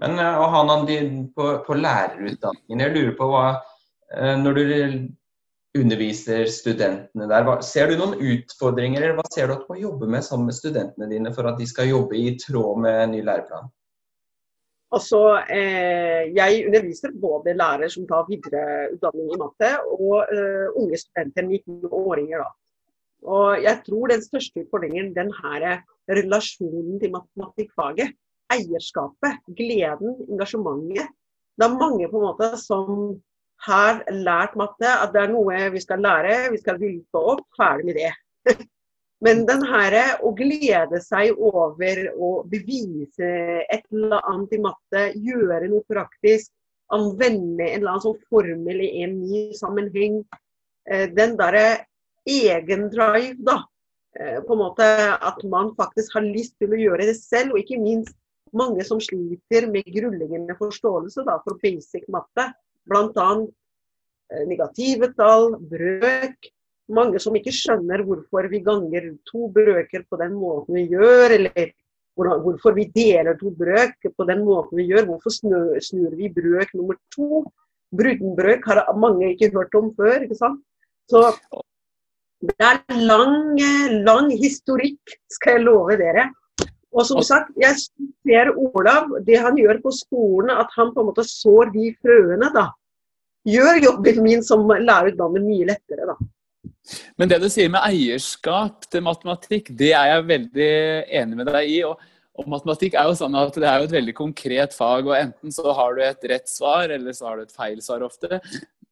Men 0.01 0.17
å 0.19 0.47
ha 0.49 0.61
noen 0.67 1.27
på, 1.35 1.49
på 1.65 1.77
lærerutdanningen, 1.77 2.85
jeg 2.85 2.95
lurer 2.95 3.13
på 3.17 3.27
hva 3.29 3.43
uh, 3.53 4.35
Når 4.41 4.57
du 4.57 4.63
underviser 5.77 6.45
studentene 6.53 7.27
der. 7.29 7.47
Ser 7.65 7.89
du 7.89 7.97
noen 7.97 8.17
utfordringer, 8.17 9.01
eller 9.01 9.17
hva 9.17 9.25
ser 9.33 9.49
du 9.49 9.55
at 9.55 9.63
du 9.65 9.71
må 9.71 9.79
jobbe 9.81 10.09
med 10.09 10.25
sammen 10.25 10.49
med 10.49 10.57
studentene 10.57 11.09
dine 11.09 11.33
for 11.33 11.49
at 11.49 11.57
de 11.57 11.67
skal 11.69 11.89
jobbe 11.89 12.17
i 12.19 12.35
tråd 12.41 12.83
med 12.83 13.13
ny 13.13 13.23
læreplan? 13.25 13.71
Altså, 14.93 15.19
eh, 15.49 16.29
jeg 16.35 16.67
underviser 16.67 17.15
både 17.17 17.55
lærere 17.57 17.89
som 17.89 18.05
tar 18.05 18.27
videreutdanning 18.27 19.31
i 19.33 19.39
matte, 19.41 19.71
og 19.95 20.19
eh, 20.29 20.67
unge 20.77 20.99
studenter, 21.01 21.47
19-åringer. 21.47 22.43
Og 23.23 23.63
jeg 23.63 23.81
tror 23.85 24.11
den 24.11 24.23
største 24.23 24.63
utfordringen 24.63 25.13
den 25.15 25.31
her 25.41 25.83
relasjonen 26.11 26.99
til 27.01 27.13
matematikkfaget. 27.13 28.15
Eierskapet, 28.53 29.39
gleden, 29.57 30.17
engasjementet. 30.29 31.07
Det 31.57 31.65
er 31.65 31.77
mange 31.79 32.09
på 32.09 32.19
en 32.19 32.27
måte 32.27 32.49
som 32.59 33.15
har 33.63 34.03
lært 34.11 34.57
matte, 34.59 34.89
at 34.89 35.13
det 35.13 35.21
er 35.23 35.31
noe 35.31 35.69
vi 35.73 35.81
skal 35.81 36.01
lære, 36.03 36.51
vi 36.51 36.59
skal 36.59 36.79
vilke 36.81 37.21
opp, 37.33 37.45
ferdig 37.57 37.87
med 37.87 37.99
det. 38.01 38.11
Men 39.23 39.45
den 39.47 39.63
her 39.63 39.95
å 40.19 40.33
glede 40.35 40.99
seg 40.99 41.37
over 41.39 42.01
å 42.19 42.31
bevise 42.51 43.29
et 43.71 43.85
eller 43.93 44.19
annet 44.27 44.57
i 44.57 44.59
matte, 44.65 45.05
gjøre 45.15 45.69
noe 45.71 45.87
praktisk, 45.87 46.51
anvende 46.93 47.63
en 47.69 47.79
eller 47.79 47.93
annen 47.93 48.03
sånn 48.03 48.19
formel 48.27 48.83
i 48.83 48.89
en 49.05 49.15
ny 49.21 49.45
sammenheng, 49.55 50.19
eh, 50.91 51.07
den 51.15 51.37
derre 51.39 51.85
egen 52.29 52.89
drive, 52.93 53.37
da. 53.43 53.63
Eh, 54.19 54.39
på 54.45 54.53
en 54.53 54.61
måte 54.61 54.85
At 55.17 55.39
man 55.49 55.71
faktisk 55.75 56.13
har 56.13 56.25
lyst 56.25 56.59
til 56.61 56.73
å 56.73 56.79
gjøre 56.79 57.07
det 57.09 57.17
selv, 57.17 57.53
og 57.53 57.63
ikke 57.63 57.81
minst 57.81 58.15
mange 58.53 58.85
som 58.85 58.99
sliter 59.01 59.65
med 59.71 59.87
grunnleggende 59.89 60.55
forståelse 60.59 61.25
da, 61.25 61.39
for 61.45 61.57
basic 61.63 62.05
matte. 62.13 62.51
Bl.a. 62.89 63.29
Eh, 64.33 64.43
negative 64.49 65.09
tall, 65.17 65.55
brøk, 65.71 66.51
mange 66.93 67.19
som 67.23 67.35
ikke 67.37 67.53
skjønner 67.55 68.03
hvorfor 68.05 68.49
vi 68.51 68.61
ganger 68.63 69.13
to 69.29 69.47
brøker 69.53 70.03
på 70.09 70.19
den 70.19 70.35
måten 70.37 70.77
vi 70.77 70.85
gjør, 70.91 71.33
eller 71.37 71.73
hvorfor 72.15 72.75
vi 72.77 72.85
deler 72.93 73.37
to 73.39 73.49
brøk 73.57 74.09
på 74.13 74.27
den 74.29 74.43
måten 74.45 74.77
vi 74.77 74.89
gjør. 74.91 75.07
Hvorfor 75.09 75.33
snur, 75.33 76.13
vi 76.19 76.29
brøk 76.29 76.73
nummer 76.77 76.99
to? 77.15 77.43
Brudenbrøk 77.93 78.65
har 78.69 78.83
mange 78.97 79.31
ikke 79.33 79.51
hørt 79.53 79.75
om 79.77 79.93
før. 79.95 80.25
ikke 80.25 80.37
sant? 80.37 80.61
Så 81.09 81.33
det 82.43 82.67
er 82.67 82.79
lang, 83.07 83.59
lang 84.03 84.31
historikk, 84.35 85.17
skal 85.31 85.57
jeg 85.57 85.65
love 85.65 85.95
dere. 85.99 86.27
Og 86.93 87.07
som 87.07 87.23
sagt, 87.25 87.53
jeg 87.57 87.79
ser 87.79 88.51
Olav, 88.53 89.09
det 89.25 89.39
han 89.41 89.57
gjør 89.57 89.79
på 89.85 89.93
skolen, 89.95 90.51
at 90.53 90.69
han 90.75 90.91
på 90.93 91.01
en 91.01 91.09
måte 91.09 91.25
sår 91.25 91.71
de 91.73 91.89
frøene, 92.03 92.51
da. 92.53 92.67
Gjør 93.49 93.81
jobben 93.83 94.21
min 94.23 94.43
som 94.45 94.67
lærerutdanner 94.69 95.43
mye 95.43 95.71
lettere, 95.71 96.11
da. 96.11 96.17
Men 97.19 97.31
det 97.31 97.39
du 97.39 97.47
sier 97.51 97.71
med 97.71 97.83
eierskap 97.87 98.85
til 98.91 99.05
matematikk, 99.05 99.71
det 99.79 99.93
er 99.95 100.11
jeg 100.11 100.27
veldig 100.29 100.71
enig 101.21 101.39
med 101.39 101.49
deg 101.49 101.71
i. 101.71 101.79
Og, 101.87 101.97
og, 102.35 102.47
matematikk 102.51 102.97
er 102.99 103.09
jo 103.09 103.17
sånn 103.17 103.39
at 103.39 103.57
det 103.57 103.69
er 103.69 103.81
jo 103.81 103.89
et 103.89 103.97
veldig 103.97 104.15
konkret 104.19 104.75
fag, 104.75 105.07
og 105.07 105.17
enten 105.17 105.55
så 105.55 105.75
har 105.79 105.95
du 105.95 106.03
et 106.05 106.31
rett 106.33 106.51
svar, 106.51 106.91
eller 106.91 107.15
så 107.15 107.29
har 107.29 107.39
du 107.39 107.47
et 107.47 107.55
feil 107.55 107.79
svar 107.83 108.05
ofte. 108.05 108.41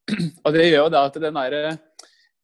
Og 0.45 0.55
det 0.55 0.65
gjør 0.65 0.87
jo 0.87 0.91
da 0.91 1.03
at 1.07 1.17
den 1.21 1.35
derre 1.37 1.75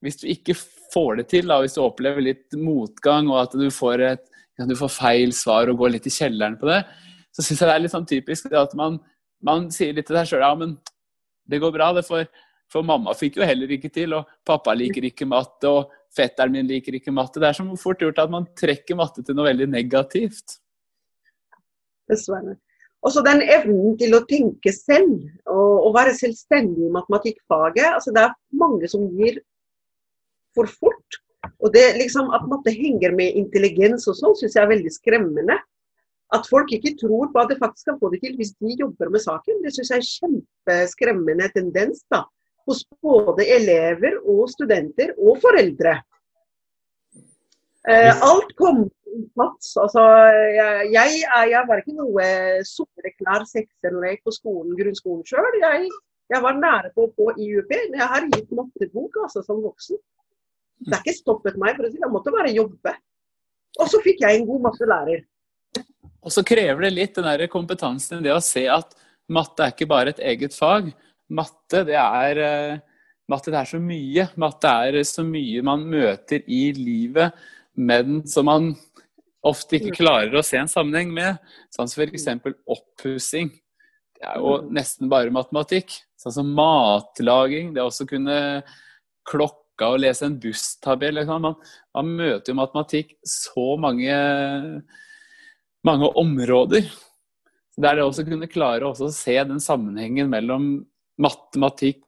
Hvis 0.05 0.19
du 0.21 0.27
ikke 0.29 0.53
får 0.93 1.21
det 1.21 1.27
til, 1.33 1.47
da, 1.49 1.59
hvis 1.63 1.77
du 1.77 1.83
opplever 1.83 2.23
litt 2.23 2.57
motgang, 2.59 3.29
og 3.31 3.41
at 3.43 3.55
du 3.59 3.67
får, 3.73 4.03
et, 4.13 4.25
du 4.67 4.75
får 4.77 4.93
feil 4.93 5.33
svar 5.35 5.71
og 5.71 5.79
går 5.81 5.95
litt 5.95 6.09
i 6.09 6.13
kjelleren 6.13 6.57
på 6.59 6.69
det, 6.69 6.81
så 7.35 7.45
syns 7.45 7.61
jeg 7.61 7.69
det 7.69 7.75
er 7.75 7.83
litt 7.83 7.93
sånn 7.93 8.09
typisk 8.09 8.53
at 8.57 8.73
man, 8.77 8.97
man 9.45 9.67
sier 9.73 9.93
litt 9.93 10.07
til 10.09 10.17
deg 10.17 10.29
sjøl 10.29 10.45
ja, 10.45 10.53
men 10.57 10.77
det 11.47 11.61
går 11.63 11.73
bra, 11.75 11.91
det 11.95 12.03
for, 12.07 12.27
for 12.71 12.85
mamma 12.87 13.13
fikk 13.15 13.39
jo 13.39 13.47
heller 13.47 13.71
ikke 13.77 13.91
til, 13.93 14.15
og 14.17 14.29
pappa 14.47 14.75
liker 14.75 15.05
ikke 15.09 15.27
matte, 15.29 15.69
og 15.69 15.93
fetteren 16.17 16.55
min 16.55 16.69
liker 16.69 16.97
ikke 16.97 17.13
matte. 17.13 17.41
Det 17.41 17.49
er 17.49 17.59
så 17.59 17.65
fort 17.79 18.01
gjort 18.01 18.23
at 18.23 18.31
man 18.33 18.47
trekker 18.57 18.97
matte 18.99 19.23
til 19.23 19.37
noe 19.37 19.47
veldig 19.49 19.69
negativt. 19.71 20.57
Dessverre. 22.09 22.57
Også 23.05 23.21
den 23.23 23.43
evnen 23.45 23.93
til 23.99 24.15
å 24.17 24.23
tenke 24.27 24.73
selv, 24.73 25.21
og, 25.45 25.73
og 25.85 25.93
være 25.95 26.15
selvstendig 26.17 26.87
i 26.87 26.93
matematikkfaget. 26.95 27.85
Altså, 27.93 28.13
det 28.15 28.23
er 28.25 28.33
mange 28.57 28.89
som 28.91 29.05
gir 29.19 29.37
for 30.57 30.69
fort. 30.81 31.21
Og 31.63 31.71
det 31.73 31.85
liksom 32.01 32.31
At 32.35 32.45
matte 32.49 32.73
henger 32.73 33.13
med 33.15 33.37
intelligens 33.39 34.07
og 34.09 34.17
sånn, 34.17 34.35
syns 34.37 34.57
jeg 34.57 34.65
er 34.65 34.73
veldig 34.73 34.93
skremmende. 34.93 35.57
At 36.35 36.49
folk 36.49 36.73
ikke 36.75 36.97
tror 36.99 37.29
på 37.31 37.39
at 37.39 37.53
de 37.53 37.55
faktisk 37.61 37.87
kan 37.87 37.99
få 38.01 38.09
det 38.11 38.19
til 38.25 38.33
hvis 38.35 38.51
de 38.59 38.73
jobber 38.81 39.13
med 39.13 39.23
saken. 39.23 39.61
Det 39.63 39.71
syns 39.75 39.93
jeg 39.93 40.01
er 40.01 40.09
kjempeskremmende 40.09 41.47
tendens. 41.55 42.03
da 42.11 42.25
hos 42.67 42.83
både 43.03 43.47
elever 43.55 44.19
og 44.27 44.47
studenter 44.51 45.13
og 45.17 45.39
foreldre. 45.43 45.95
Eh, 47.87 48.11
alt 48.11 48.51
kom 48.59 48.83
på 48.89 49.21
plass. 49.37 49.71
Altså, 49.79 50.03
jeg, 50.57 50.89
jeg, 50.91 51.21
jeg, 51.53 51.63
var 51.69 51.81
ikke 51.81 51.95
noe 51.95 52.27
soleklar 52.67 53.47
sekser 53.47 53.95
når 53.95 54.07
jeg 54.07 54.17
gikk 54.17 54.27
på 54.27 54.35
skolen, 54.35 54.75
grunnskolen 54.79 55.23
sjøl. 55.29 55.59
Jeg, 55.63 55.87
jeg, 56.33 56.43
var 56.43 56.59
nære 56.59 56.91
på 56.95 57.07
å 57.07 57.13
få 57.15 57.31
IUP, 57.39 57.71
men 57.71 58.01
jeg 58.01 58.11
har 58.13 58.27
gitt 58.33 58.51
mattebok 58.59 59.21
altså, 59.23 59.45
som 59.47 59.63
voksen. 59.63 60.01
Det 60.77 60.93
har 60.93 61.03
ikke 61.03 61.17
stoppet 61.17 61.57
meg, 61.59 61.75
for 61.77 61.87
å 61.87 61.91
si 61.91 61.99
jeg 62.01 62.13
måtte 62.13 62.33
bare 62.33 62.53
jobbe. 62.53 62.93
Og 63.77 63.89
så 63.91 64.01
fikk 64.03 64.23
jeg 64.23 64.39
en 64.39 64.47
god 64.47 64.63
mattelærer. 64.69 65.25
Og 66.27 66.33
så 66.33 66.43
krever 66.45 66.87
det 66.87 66.93
litt 66.93 67.17
den 67.17 67.27
der 67.27 67.45
kompetansen 67.51 68.19
i 68.19 68.27
det 68.27 68.33
å 68.35 68.43
se 68.43 68.65
at 68.69 68.95
matte 69.31 69.63
er 69.63 69.73
ikke 69.73 69.89
bare 69.89 70.13
et 70.13 70.23
eget 70.33 70.55
fag, 70.55 70.89
matte, 71.27 71.83
det 71.87 71.97
er, 71.99 72.41
eh, 72.43 72.79
matte 73.29 73.51
det 73.51 73.59
er 73.61 73.69
så 73.69 73.79
mye. 73.83 74.27
Matte 74.39 74.73
er 74.87 74.99
så 75.07 75.23
mye 75.27 75.63
man 75.65 75.85
møter 75.87 76.43
i 76.47 76.71
livet, 76.75 77.35
men 77.75 78.21
som 78.27 78.47
man 78.47 78.73
ofte 79.47 79.77
ikke 79.77 79.97
klarer 79.99 80.35
å 80.35 80.45
se 80.45 80.59
en 80.59 80.71
sammenheng 80.71 81.11
med. 81.13 81.37
Sånn 81.73 81.89
som 81.91 82.03
f.eks. 82.03 82.27
oppussing. 82.67 83.51
Det 84.17 84.25
er 84.25 84.41
jo 84.41 84.57
nesten 84.73 85.11
bare 85.11 85.33
matematikk. 85.33 85.93
Sånn 86.17 86.39
som 86.39 86.53
matlaging. 86.57 87.73
Det 87.75 87.83
å 87.83 87.91
også 87.91 88.07
kunne 88.09 88.37
klokka 89.77 89.93
og 89.93 90.01
lese 90.01 90.25
en 90.25 90.39
busstabell. 90.39 91.25
Man, 91.25 91.55
man, 91.93 92.07
møter 92.17 92.51
jo 92.51 92.57
matematikk 92.57 93.17
så 93.23 93.77
mange, 93.77 94.81
mange 95.83 96.09
områder. 96.17 96.89
Det 97.77 97.87
er 97.87 97.95
det 97.95 98.05
å 98.05 98.25
kunne 98.25 98.49
klare 98.49 98.89
å 98.89 99.11
se 99.11 99.37
den 99.37 99.59
sammenhengen 99.59 100.29
mellom 100.29 100.85
matematikk 101.17 102.03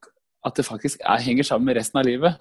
at 0.46 0.56
det 0.56 0.66
faktisk 0.66 1.02
er, 1.04 1.22
henger 1.22 1.44
sammen 1.44 1.68
med 1.68 1.78
resten 1.78 2.00
av 2.00 2.06
livet. 2.08 2.40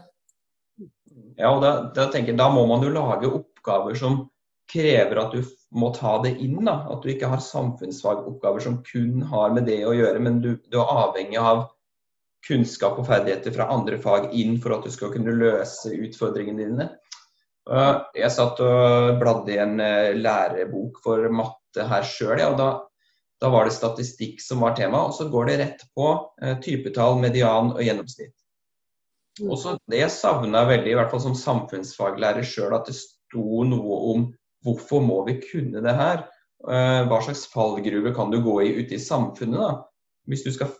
Ja, 1.38 1.52
og 1.52 1.62
da, 1.62 1.90
da, 1.94 2.08
tenker 2.10 2.36
da 2.36 2.48
må 2.50 2.64
man 2.66 2.82
jo 2.82 2.90
lage 2.90 3.28
oppgaver 3.28 3.94
som 3.98 4.28
krever 4.70 5.18
at 5.20 5.34
du 5.34 5.42
må 5.74 5.90
ta 5.94 6.18
det 6.22 6.36
inn. 6.40 6.64
da, 6.64 6.86
At 6.88 7.02
du 7.02 7.10
ikke 7.10 7.28
har 7.28 7.42
samfunnsfagoppgaver 7.42 8.62
som 8.64 8.80
kun 8.86 9.22
har 9.28 9.52
med 9.52 9.68
det 9.68 9.82
å 9.86 9.94
gjøre, 9.96 10.22
men 10.22 10.40
du, 10.40 10.54
du 10.70 10.78
er 10.80 10.94
avhengig 11.04 11.38
av 11.42 11.66
kunnskap 12.46 12.98
og 13.00 13.08
ferdigheter 13.08 13.54
fra 13.54 13.68
andre 13.74 13.98
fag 14.00 14.30
inn 14.36 14.56
for 14.62 14.76
at 14.76 14.86
du 14.86 14.92
skal 14.94 15.12
kunne 15.14 15.34
løse 15.34 15.90
utfordringene 15.96 16.68
dine. 16.68 16.88
Jeg 18.16 18.32
satt 18.32 18.60
og 18.64 19.18
bladde 19.20 19.52
i 19.52 19.58
en 19.60 19.80
eh, 19.84 20.14
lærebok 20.16 21.02
for 21.04 21.26
matte 21.28 21.84
her 21.84 22.06
sjøl, 22.06 22.38
ja, 22.40 22.46
og 22.54 22.56
da 22.60 22.68
da 23.38 23.50
var 23.54 23.68
det 23.68 23.76
statistikk 23.76 24.40
som 24.42 24.64
var 24.64 24.74
tema, 24.76 25.04
og 25.06 25.14
så 25.14 25.28
går 25.30 25.46
det 25.46 25.58
rett 25.60 25.84
på 25.94 26.08
eh, 26.42 26.56
typetall, 26.62 27.20
median 27.22 27.70
og 27.74 27.82
gjennomsnitt. 27.84 28.34
Også 29.38 29.76
Det 29.86 30.02
savna 30.10 30.64
jeg 30.64 30.70
veldig, 30.72 30.90
i 30.90 30.96
hvert 30.98 31.12
fall 31.14 31.22
som 31.22 31.36
samfunnsfaglærer 31.38 32.46
sjøl, 32.46 32.74
at 32.74 32.90
det 32.90 32.96
sto 32.98 33.62
noe 33.68 34.00
om 34.12 34.26
hvorfor 34.66 35.04
må 35.04 35.20
vi 35.28 35.36
kunne 35.44 35.84
det 35.84 35.94
her? 35.94 36.24
Eh, 36.66 37.04
hva 37.06 37.20
slags 37.22 37.46
fallgruve 37.52 38.10
kan 38.16 38.34
du 38.34 38.40
gå 38.42 38.56
i 38.64 38.74
ute 38.80 38.98
i 38.98 39.02
samfunnet? 39.02 39.60
da? 39.62 39.70
Hvis 40.26 40.42
du 40.42 40.50
skal 40.52 40.74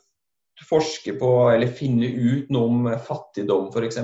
forske 0.66 1.14
på 1.20 1.32
eller 1.52 1.70
finne 1.70 2.08
ut 2.08 2.48
noe 2.54 2.70
om 2.70 2.88
fattigdom 3.04 3.68
f.eks., 3.70 4.00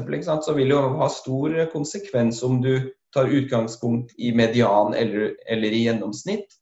så 0.46 0.54
vil 0.54 0.70
det 0.70 0.76
jo 0.76 0.92
ha 1.00 1.08
stor 1.10 1.56
konsekvens 1.72 2.42
om 2.46 2.60
du 2.62 2.92
tar 3.14 3.30
utgangspunkt 3.30 4.14
i 4.18 4.32
median 4.34 4.94
eller, 4.94 5.34
eller 5.50 5.74
i 5.74 5.84
gjennomsnitt. 5.86 6.56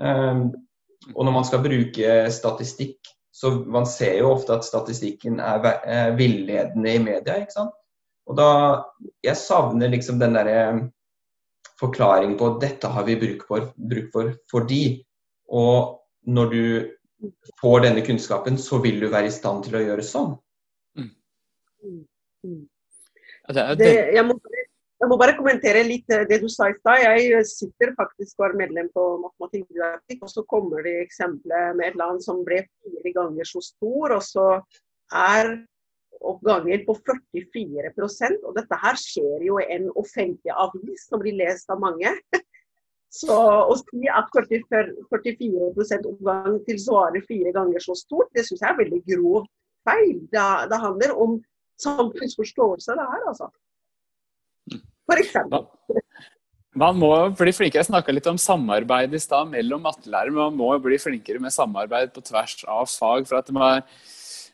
Um, 0.00 0.50
og 1.14 1.24
når 1.26 1.34
man 1.34 1.46
skal 1.48 1.64
bruke 1.64 2.16
statistikk, 2.30 2.98
så 3.34 3.52
man 3.64 3.86
ser 3.88 4.20
jo 4.20 4.34
ofte 4.34 4.54
at 4.58 4.66
statistikken 4.66 5.40
er 5.40 6.14
villedende 6.18 6.94
i 6.94 7.02
media. 7.02 7.38
ikke 7.40 7.56
sant? 7.56 7.76
Og 8.28 8.36
da, 8.38 8.50
Jeg 9.24 9.36
savner 9.36 9.90
liksom 9.90 10.20
den 10.20 10.36
derre 10.36 10.90
forklaringen 11.80 12.36
på 12.38 12.52
at 12.52 12.60
dette 12.62 12.90
har 12.92 13.06
vi 13.06 13.16
bruk 13.18 13.46
for, 13.48 13.70
bruk 13.74 14.10
for 14.12 14.34
fordi. 14.50 15.00
Og 15.48 16.00
når 16.26 16.52
du 16.52 16.64
får 17.60 17.84
denne 17.86 18.04
kunnskapen, 18.06 18.58
så 18.58 18.80
vil 18.84 19.00
du 19.02 19.08
være 19.12 19.28
i 19.28 19.34
stand 19.34 19.66
til 19.66 19.78
å 19.78 19.84
gjøre 19.84 20.06
sånn. 20.06 20.34
Mm. 20.98 21.12
Mm. 22.44 22.64
Det, 23.50 23.92
jeg 24.14 24.24
må 24.26 24.36
jeg 25.00 25.08
må 25.08 25.16
bare 25.16 25.32
kommentere 25.32 25.80
litt 25.86 26.12
eh, 26.12 26.26
det 26.28 26.42
du 26.42 26.48
sa 26.52 26.68
i 26.68 26.76
stad. 26.76 27.00
Jeg 27.00 27.40
sitter 27.48 27.94
faktisk 27.96 28.42
og 28.42 28.50
er 28.50 28.58
medlem 28.60 28.90
på 28.92 29.04
matematikkdidaktikk, 29.22 30.26
og 30.26 30.32
så 30.32 30.44
kommer 30.48 30.84
det 30.84 30.98
eksempler 31.06 31.72
med 31.78 31.88
et 31.88 31.96
land 31.96 32.20
som 32.24 32.42
ble 32.44 32.60
fire 32.68 33.14
ganger 33.16 33.48
så 33.48 33.64
stor, 33.64 34.16
og 34.18 34.24
så 34.26 34.46
er 35.16 35.54
oppganger 36.20 36.82
på 36.84 36.92
44 37.00 37.92
og 38.44 38.56
dette 38.58 38.78
her 38.82 38.98
skjer 39.00 39.44
jo 39.46 39.56
i 39.62 39.70
en 39.72 39.86
offentlig 39.96 40.52
avis 40.52 41.06
som 41.08 41.22
blir 41.22 41.38
lest 41.38 41.72
av 41.72 41.80
mange. 41.80 42.12
Så 43.10 43.34
å 43.34 43.74
si 43.80 44.06
at 44.06 44.28
44, 44.36 44.92
44 45.10 45.70
oppgang 46.12 46.60
tilsvarer 46.68 47.24
fire 47.26 47.52
ganger 47.56 47.82
så 47.82 47.96
stort, 47.98 48.30
det 48.36 48.44
syns 48.46 48.62
jeg 48.62 48.70
er 48.70 48.78
veldig 48.84 49.00
grov 49.08 49.48
feil. 49.88 50.20
Det, 50.30 50.44
det 50.70 50.78
handler 50.84 51.16
om 51.18 51.40
samfunnsforståelse, 51.82 52.94
det 52.94 53.08
her, 53.14 53.26
altså. 53.32 53.50
For 55.10 55.18
eksempel. 55.18 55.66
Man 56.78 57.00
må 57.02 57.10
bli 57.34 57.50
flinkere. 57.50 57.82
Jeg 57.82 57.88
snakka 57.88 58.14
litt 58.14 58.28
om 58.30 58.38
samarbeid 58.38 59.14
i 59.16 59.20
stad 59.22 59.50
mellom 59.50 59.82
mattelærere. 59.82 60.36
Man 60.36 60.58
må 60.60 60.70
bli 60.82 61.00
flinkere 61.02 61.42
med 61.42 61.54
samarbeid 61.54 62.12
på 62.14 62.22
tvers 62.22 62.60
av 62.70 62.86
fag. 62.86 63.26
for 63.26 63.40
at 63.40 63.50
det 63.50 63.56
må 63.56 63.72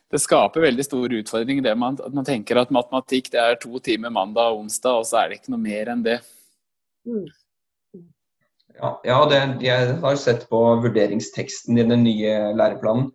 det 0.07 0.21
skaper 0.23 0.63
veldig 0.63 0.85
store 0.87 1.19
utfordringer 1.19 1.65
det 1.65 1.73
man, 1.75 1.97
at 1.99 2.13
man 2.15 2.25
tenker 2.25 2.57
at 2.61 2.71
matematikk 2.71 3.27
det 3.33 3.41
er 3.43 3.57
to 3.59 3.75
timer 3.83 4.09
mandag 4.09 4.53
og 4.53 4.61
onsdag, 4.63 5.01
og 5.01 5.05
så 5.05 5.19
er 5.19 5.29
det 5.29 5.41
ikke 5.41 5.51
noe 5.51 5.59
mer 5.59 5.91
enn 5.91 6.03
det. 6.05 6.21
Mm. 7.03 7.25
Ja, 8.77 8.91
ja 9.05 9.17
det, 9.29 9.39
jeg 9.65 9.93
har 10.03 10.19
sett 10.21 10.45
på 10.51 10.59
vurderingsteksten 10.83 11.77
i 11.77 11.85
den 11.87 12.03
nye 12.05 12.33
læreplanen. 12.57 13.09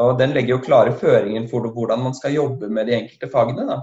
og 0.00 0.18
Den 0.18 0.32
legger 0.36 0.56
jo 0.56 0.64
klare 0.64 0.94
føringer 0.96 1.48
for 1.50 1.68
hvordan 1.74 2.02
man 2.06 2.16
skal 2.16 2.34
jobbe 2.34 2.68
med 2.68 2.88
de 2.88 2.96
enkelte 2.98 3.30
fagene. 3.32 3.66
Da. 3.68 3.80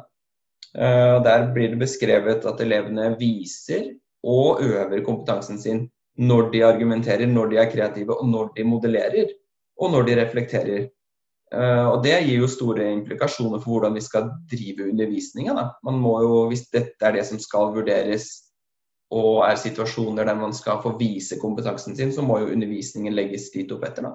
Uh, 0.71 1.17
der 1.23 1.49
blir 1.53 1.73
det 1.73 1.81
beskrevet 1.81 2.45
at 2.47 2.61
elevene 2.63 3.11
viser 3.19 3.91
og 4.23 4.61
øver 4.63 5.03
kompetansen 5.03 5.59
sin 5.59 5.89
når 6.17 6.49
de 6.51 6.63
argumenterer, 6.65 7.27
når 7.27 7.51
de 7.51 7.57
er 7.57 7.69
kreative, 7.71 8.17
og 8.19 8.27
når 8.29 8.51
de 8.57 8.63
modellerer, 8.67 9.29
og 9.79 9.91
når 9.91 10.03
de 10.07 10.17
reflekterer. 10.19 10.89
Uh, 11.51 11.87
og 11.91 12.03
Det 12.03 12.17
gir 12.23 12.39
jo 12.39 12.47
store 12.47 12.91
implikasjoner 12.93 13.59
for 13.59 13.75
hvordan 13.75 13.95
vi 13.95 14.03
skal 14.05 14.31
drive 14.51 14.89
undervisninga. 14.89 15.67
Hvis 16.49 16.69
dette 16.73 17.05
er 17.05 17.17
det 17.17 17.25
som 17.27 17.39
skal 17.39 17.75
vurderes 17.75 18.50
og 19.11 19.41
er 19.43 19.59
situasjoner 19.59 20.27
der 20.27 20.37
man 20.39 20.53
skal 20.55 20.79
få 20.83 20.95
vise 20.99 21.39
kompetansen 21.39 21.97
sin, 21.97 22.13
så 22.15 22.23
må 22.23 22.39
jo 22.41 22.53
undervisningen 22.53 23.15
legges 23.15 23.49
dit 23.51 23.71
opp 23.75 23.83
etter. 23.87 24.07
da. 24.07 24.13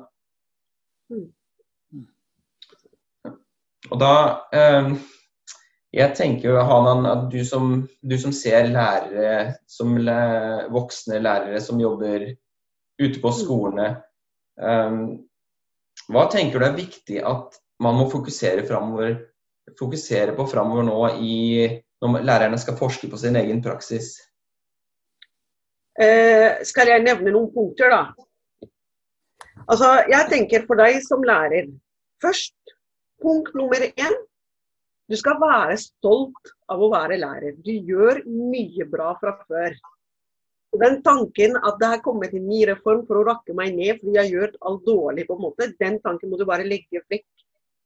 Mm. 1.12 1.26
Og 3.92 4.00
da 4.00 4.14
uh, 4.56 4.96
Jeg 5.94 6.16
tenker 6.18 6.50
jo, 6.50 6.56
Hanan, 6.66 7.06
at 7.08 7.28
du 7.32 7.38
som, 7.46 7.86
du 8.02 8.16
som 8.20 8.32
ser 8.34 8.66
lærere, 8.68 9.54
som 9.70 9.94
voksne 10.74 11.22
lærere 11.22 11.60
som 11.62 11.80
jobber 11.80 12.26
ute 13.00 13.20
på 13.22 13.32
skolene. 13.32 13.86
Um, 14.60 15.22
hva 16.12 16.26
tenker 16.32 16.60
du 16.60 16.66
er 16.66 16.76
viktig 16.76 17.22
at 17.24 17.56
man 17.80 17.96
må 17.96 18.10
fokusere, 18.12 18.66
fremover, 18.68 19.16
fokusere 19.78 20.36
på 20.36 20.46
framover 20.50 20.84
nå 20.84 21.00
i, 21.16 21.38
når 22.02 22.28
lærerne 22.28 22.60
skal 22.60 22.76
forske 22.76 23.08
på 23.08 23.20
sin 23.20 23.38
egen 23.40 23.62
praksis? 23.64 24.12
Eh, 25.96 26.60
skal 26.68 26.90
jeg 26.92 27.04
nevne 27.06 27.32
noen 27.32 27.48
punkter, 27.54 27.92
da? 27.92 28.70
Altså, 29.66 29.94
jeg 30.10 30.28
tenker 30.28 30.66
for 30.68 30.78
deg 30.78 31.00
som 31.04 31.24
lærer 31.24 31.70
Først, 32.22 32.54
punkt 33.20 33.52
nummer 33.56 33.82
én. 33.86 34.14
Du 35.06 35.16
skal 35.20 35.36
være 35.40 35.76
stolt 35.80 36.52
av 36.72 36.80
å 36.80 36.88
være 36.92 37.18
lærer. 37.20 37.58
Du 37.60 37.70
gjør 37.70 38.22
mye 38.26 38.86
bra 38.88 39.10
fra 39.20 39.34
før. 39.44 39.76
Den 40.80 40.98
tanken 41.04 41.56
at 41.60 41.76
det 41.80 41.90
har 41.92 42.02
kommet 42.04 42.32
en 42.36 42.48
ny 42.48 42.62
reform 42.68 43.04
for 43.08 43.20
å 43.20 43.26
rakke 43.28 43.54
meg 43.56 43.76
ned 43.76 44.00
fordi 44.00 44.16
jeg 44.16 44.32
gjort 44.32 44.56
alt 44.68 44.82
dårlig, 44.88 45.26
på 45.28 45.36
en 45.36 45.44
måte, 45.44 45.70
den 45.80 46.00
tanken 46.04 46.32
må 46.32 46.40
du 46.40 46.44
bare 46.48 46.66
legge 46.66 47.04
vekk. 47.12 47.28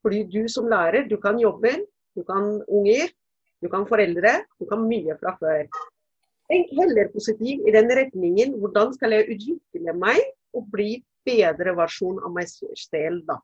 Fordi 0.02 0.22
du 0.32 0.42
som 0.48 0.70
lærer, 0.70 1.06
du 1.10 1.18
kan 1.20 1.38
jobbe, 1.38 1.74
du 2.16 2.24
kan 2.26 2.54
unger, 2.66 3.10
du 3.60 3.68
kan 3.70 3.84
foreldre, 3.86 4.38
du 4.58 4.66
kan 4.70 4.86
mye 4.86 5.18
fra 5.20 5.34
før. 5.42 5.66
Tenk 6.50 6.72
heller 6.78 7.10
positivt 7.14 7.68
i 7.68 7.74
den 7.74 7.90
retningen. 7.94 8.56
Hvordan 8.58 8.94
skal 8.96 9.14
jeg 9.14 9.28
utvikle 9.36 9.94
meg 9.94 10.20
og 10.56 10.66
bli 10.72 10.98
bedre 11.26 11.76
versjon 11.78 12.18
av 12.26 12.34
meg 12.34 12.50
selv, 12.50 13.22
da. 13.28 13.38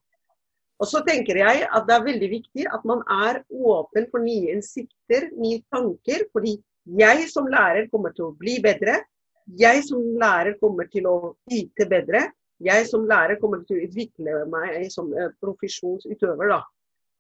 Og 0.76 0.88
så 0.90 1.00
tenker 1.06 1.38
jeg 1.40 1.64
at 1.64 1.86
det 1.88 1.94
er 1.94 2.04
veldig 2.04 2.28
viktig 2.32 2.66
at 2.68 2.82
man 2.88 3.04
er 3.08 3.40
åpen 3.48 4.08
for 4.10 4.20
nye 4.20 4.56
innsikter, 4.56 5.30
nye 5.38 5.62
tanker. 5.72 6.26
Fordi 6.34 6.58
jeg 6.98 7.28
som 7.30 7.46
lærer 7.48 7.86
kommer 7.92 8.12
til 8.16 8.28
å 8.28 8.34
bli 8.36 8.58
bedre 8.64 8.98
jeg 9.54 9.84
som 9.86 10.02
lærer 10.18 10.56
kommer 10.58 10.88
til 10.90 11.06
å 11.06 11.16
yte 11.52 11.86
bedre. 11.86 12.24
Jeg 12.58 12.86
som 12.88 13.04
lærer 13.06 13.38
kommer 13.38 13.62
til 13.68 13.78
å 13.78 13.84
utvikle 13.86 14.40
meg 14.50 14.88
som 14.90 15.12
eh, 15.14 15.30
profesjonsutøver. 15.42 16.50
da. 16.50 16.62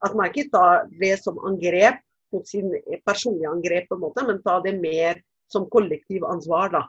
At 0.02 0.16
man 0.16 0.32
ikke 0.32 0.50
tar 0.50 0.88
det 1.00 1.14
som 1.22 1.38
angrep 1.46 2.00
mot 2.34 2.46
sin 2.48 2.72
personlige 3.06 3.48
angrep, 3.48 3.86
på 3.88 3.94
en 3.94 4.02
måte, 4.02 4.24
men 4.26 4.42
tar 4.42 4.64
det 4.64 4.74
mer 4.80 5.22
som 5.52 5.68
kollektiv 5.70 6.24
ansvar. 6.28 6.70
da. 6.72 6.82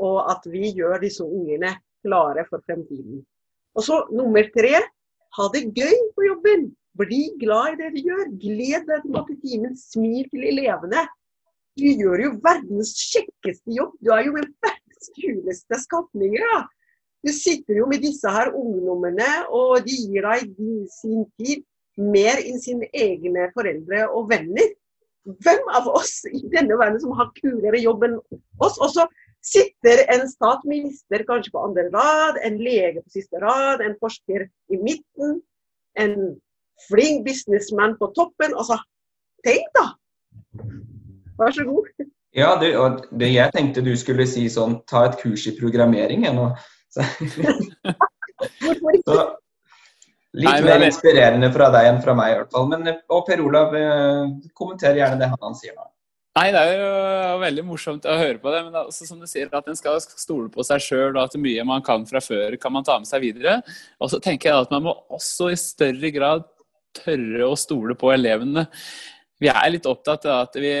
Og 0.00 0.30
at 0.32 0.46
vi 0.48 0.72
gjør 0.76 1.00
disse 1.02 1.24
ungene 1.24 1.76
klare 2.04 2.46
for 2.48 2.62
fremtiden. 2.66 3.24
Og 3.76 3.84
så 3.86 4.02
nummer 4.10 4.46
tre 4.56 4.80
ha 5.36 5.48
det 5.54 5.68
gøy 5.76 5.96
på 6.16 6.26
jobben. 6.26 6.70
Bli 6.98 7.22
glad 7.38 7.74
i 7.74 7.78
det 7.82 7.90
du 7.94 8.00
gjør. 8.08 8.26
Gled 8.42 8.86
deg 8.88 9.04
til 9.04 9.14
mattetimen. 9.14 9.76
Smil 9.78 10.26
til 10.32 10.46
elevene. 10.50 11.06
Du 11.78 11.86
gjør 11.86 12.24
jo 12.24 12.32
verdens 12.42 12.96
kjekkeste 13.12 13.76
jobb. 13.76 13.94
Du 14.02 14.10
er 14.16 14.26
jo 14.26 14.34
med 14.34 14.50
verdens 14.64 15.12
kuleste 15.16 15.78
skapninger. 15.84 16.44
da. 16.54 16.64
Du 17.20 17.32
sitter 17.36 17.76
jo 17.76 17.86
med 17.86 18.00
disse 18.00 18.28
her 18.32 18.50
ungdommene, 18.56 19.28
og 19.52 19.84
de 19.84 19.92
gir 19.92 20.24
deg 20.24 20.54
sin 20.96 21.26
tid 21.38 21.66
mer 22.00 22.40
enn 22.40 22.60
sine 22.62 22.88
egne 22.96 23.50
foreldre 23.54 24.06
og 24.08 24.30
venner. 24.30 24.70
Hvem 25.24 25.66
av 25.76 25.88
oss 25.92 26.22
i 26.30 26.40
denne 26.52 26.76
verden 26.80 27.00
som 27.02 27.12
har 27.18 27.32
kulere 27.36 27.80
jobb 27.80 28.06
enn 28.08 28.16
oss? 28.62 28.78
Og 28.80 28.88
så 28.94 29.06
sitter 29.44 30.04
en 30.12 30.26
statsminister 30.28 31.24
kanskje 31.28 31.52
på 31.54 31.64
andre 31.64 31.88
rad, 31.92 32.38
en 32.44 32.58
lege 32.60 33.02
på 33.02 33.14
siste 33.16 33.40
rad, 33.42 33.84
en 33.84 33.96
forsker 34.00 34.46
i 34.72 34.80
midten, 34.80 35.40
en 36.00 36.16
flink 36.88 37.24
businessman 37.26 37.96
på 38.00 38.10
toppen. 38.16 38.56
Altså, 38.56 38.78
tenk 39.46 39.68
da! 39.76 39.86
Vær 41.40 41.56
så 41.56 41.64
god. 41.68 41.92
Ja, 42.36 42.54
det, 42.60 42.74
og 42.78 43.04
det 43.20 43.32
jeg 43.32 43.52
tenkte 43.56 43.82
du 43.84 43.92
skulle 43.98 44.26
si 44.28 44.44
sånn 44.52 44.78
ta 44.90 45.08
et 45.08 45.18
kurs 45.22 45.46
i 45.50 45.56
programmering 45.58 46.28
jeg 46.28 46.36
nå. 46.36 46.50
Så, 46.90 47.04
så, 49.06 49.14
litt 50.36 50.66
mer 50.66 50.84
inspirerende 50.86 51.50
fra 51.54 51.70
deg 51.74 51.88
enn 51.90 52.02
fra 52.04 52.16
meg 52.18 52.34
i 52.34 52.36
hvert 52.38 52.52
fall. 52.54 52.68
Men, 52.70 52.92
og 53.10 53.24
Per 53.28 53.42
Olav, 53.44 53.74
eh, 53.76 54.34
kommenter 54.56 54.98
gjerne 54.98 55.20
det 55.20 55.30
han 55.32 55.58
sier 55.58 55.74
nå. 55.76 55.88
Nei, 56.38 56.46
Det 56.54 56.60
er 56.62 56.76
jo 56.78 57.38
veldig 57.42 57.64
morsomt 57.66 58.04
å 58.06 58.16
høre 58.16 58.38
på 58.38 58.52
det. 58.54 58.62
Men 58.64 58.72
det 58.72 58.84
også, 58.86 59.08
som 59.08 59.18
du 59.18 59.26
sier, 59.26 59.50
at 59.52 59.68
en 59.68 59.76
skal 59.76 59.98
stole 60.00 60.48
på 60.52 60.62
seg 60.66 60.84
sjøl, 60.84 61.16
og 61.16 61.24
at 61.24 61.34
mye 61.42 61.64
man 61.66 61.82
kan 61.82 62.06
fra 62.06 62.22
før, 62.22 62.54
kan 62.60 62.72
man 62.72 62.86
ta 62.86 62.98
med 62.98 63.10
seg 63.10 63.24
videre. 63.24 63.60
Og 63.98 64.12
så 64.12 64.22
tenker 64.22 64.52
jeg 64.52 64.66
at 64.66 64.70
man 64.70 64.86
må 64.86 64.94
også 65.10 65.50
i 65.50 65.58
større 65.58 66.12
grad 66.14 66.46
tørre 66.94 67.46
å 67.46 67.58
stole 67.58 67.94
på 67.98 68.14
elevene 68.14 68.68
vi 69.40 69.50
er 69.50 69.72
litt 69.72 69.88
opptatt 69.88 70.26
av 70.28 70.46
at 70.46 70.58
vi 70.60 70.72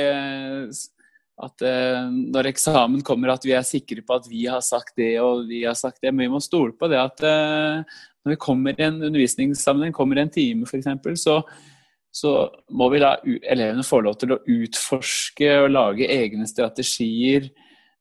at 1.40 1.62
eh, 1.64 2.08
når 2.34 2.50
eksamen 2.50 3.00
kommer, 3.06 3.32
at 3.32 3.46
vi 3.48 3.54
er 3.56 3.64
sikre 3.64 4.02
på 4.04 4.18
at 4.18 4.26
vi 4.28 4.42
har 4.44 4.60
sagt 4.64 4.92
det 5.00 5.14
og 5.22 5.46
vi 5.48 5.62
har 5.64 5.78
sagt 5.78 6.02
det. 6.02 6.12
Men 6.12 6.26
vi 6.26 6.34
må 6.34 6.40
stole 6.44 6.74
på 6.76 6.90
det 6.92 6.98
at 7.00 7.24
eh, 7.24 7.94
når 8.24 8.34
vi 8.34 8.40
kommer 8.40 8.76
i 8.76 8.86
en 8.86 9.02
undervisningssammenheng, 9.02 9.94
kommer 9.96 10.18
i 10.18 10.24
en 10.24 10.32
time 10.32 10.68
f.eks., 10.68 11.22
så, 11.22 11.40
så 12.12 12.34
må 12.76 12.90
vi 12.92 13.00
la 13.00 13.14
elevene 13.24 13.86
få 13.86 14.02
lov 14.04 14.18
til 14.20 14.34
å 14.34 14.40
utforske 14.44 15.52
og 15.62 15.70
lage 15.72 16.10
egne 16.10 16.48
strategier. 16.50 17.48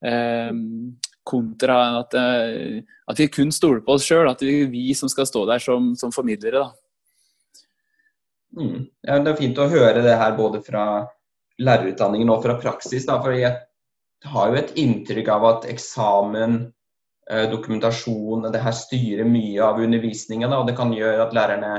Eh, 0.05 0.51
kontra 1.29 1.77
at, 1.99 2.13
eh, 2.17 2.82
at, 3.05 3.19
vi 3.19 3.27
kun 3.27 3.51
stoler 3.53 3.84
på 3.86 3.95
oss 3.97 4.08
sjøl. 4.08 4.29
At 4.29 4.41
det 4.41 4.49
er 4.49 4.71
vi 4.71 4.89
som 4.97 5.12
skal 5.12 5.27
stå 5.29 5.45
der 5.49 5.62
som, 5.63 5.93
som 5.99 6.13
formidlere. 6.15 6.65
Mm. 8.58 8.89
Ja, 9.05 9.19
det 9.21 9.34
er 9.34 9.39
fint 9.39 9.62
å 9.62 9.69
høre 9.69 10.01
det 10.05 10.17
her 10.17 10.36
både 10.38 10.63
fra 10.65 10.84
lærerutdanningen 11.62 12.32
og 12.34 12.43
fra 12.45 12.58
praksis. 12.62 13.05
Da, 13.05 13.19
for 13.21 13.36
jeg 13.36 13.53
har 14.34 14.49
jo 14.49 14.60
et 14.60 14.73
inntrykk 14.79 15.29
av 15.36 15.47
at 15.53 15.69
eksamen, 15.69 16.62
dokumentasjon, 17.52 18.50
det 18.52 18.62
her 18.63 18.76
styrer 18.76 19.28
mye 19.30 19.62
av 19.63 19.82
undervisningen. 19.84 20.54
Og 20.56 20.68
det 20.70 20.76
kan 20.78 20.94
gjøre 20.96 21.28
at 21.28 21.36
lærerne 21.38 21.74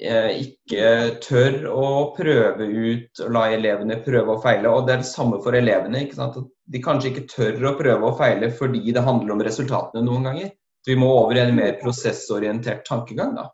eh, 0.00 0.30
ikke 0.44 1.18
tør 1.24 1.66
å 1.72 1.88
prøve 2.16 2.68
ut 2.68 3.24
og 3.24 3.34
la 3.36 3.48
elevene 3.56 4.00
prøve 4.04 4.36
og 4.36 4.46
feile. 4.46 4.72
Og 4.72 4.86
det 4.86 4.96
er 4.96 5.04
det 5.04 5.10
samme 5.10 5.42
for 5.44 5.58
elevene. 5.58 6.06
ikke 6.06 6.22
At 6.24 6.40
de 6.68 6.82
kanskje 6.84 7.12
ikke 7.12 7.28
tør 7.34 7.70
å 7.72 7.76
prøve 7.80 8.10
og 8.10 8.18
feile 8.20 8.50
fordi 8.54 8.86
det 8.94 9.04
handler 9.04 9.36
om 9.36 9.44
resultatene 9.44 10.04
noen 10.06 10.30
ganger. 10.30 10.50
Vi 10.88 10.96
må 10.96 11.10
over 11.18 11.36
i 11.36 11.44
en 11.44 11.56
mer 11.56 11.76
prosessorientert 11.82 12.86
tankegang. 12.88 13.36
da. 13.36 13.50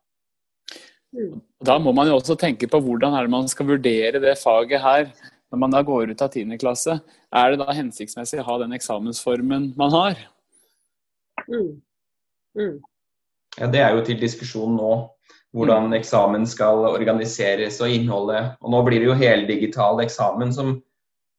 Da 1.64 1.78
må 1.78 1.92
man 1.94 2.10
jo 2.10 2.18
også 2.18 2.36
tenke 2.38 2.68
på 2.70 2.80
hvordan 2.82 3.14
er 3.14 3.26
det 3.26 3.32
man 3.34 3.48
skal 3.50 3.68
vurdere 3.68 4.20
det 4.22 4.34
faget 4.40 4.82
her 4.82 5.08
når 5.54 5.60
man 5.62 5.74
da 5.74 5.82
går 5.86 6.10
ut 6.10 6.22
av 6.22 6.34
10. 6.34 6.56
klasse. 6.58 6.98
Er 7.34 7.52
det 7.52 7.60
da 7.62 7.74
hensiktsmessig 7.74 8.40
å 8.42 8.46
ha 8.48 8.58
den 8.64 8.74
eksamensformen 8.74 9.72
man 9.78 9.94
har? 9.94 10.18
Mm. 11.48 11.80
Mm. 12.58 12.78
Ja, 13.58 13.66
Det 13.66 13.82
er 13.82 13.94
jo 13.94 14.04
til 14.04 14.20
diskusjon 14.20 14.76
nå. 14.78 14.92
Hvordan 15.54 15.90
mm. 15.90 15.96
eksamen 16.00 16.46
skal 16.50 16.86
organiseres 16.88 17.80
og 17.84 17.90
innholdet. 17.94 18.56
Og 18.60 18.72
nå 18.74 18.82
blir 18.86 19.02
det 19.02 19.10
jo 19.10 19.18
heldigital 19.18 20.02
eksamen 20.02 20.50
som 20.54 20.72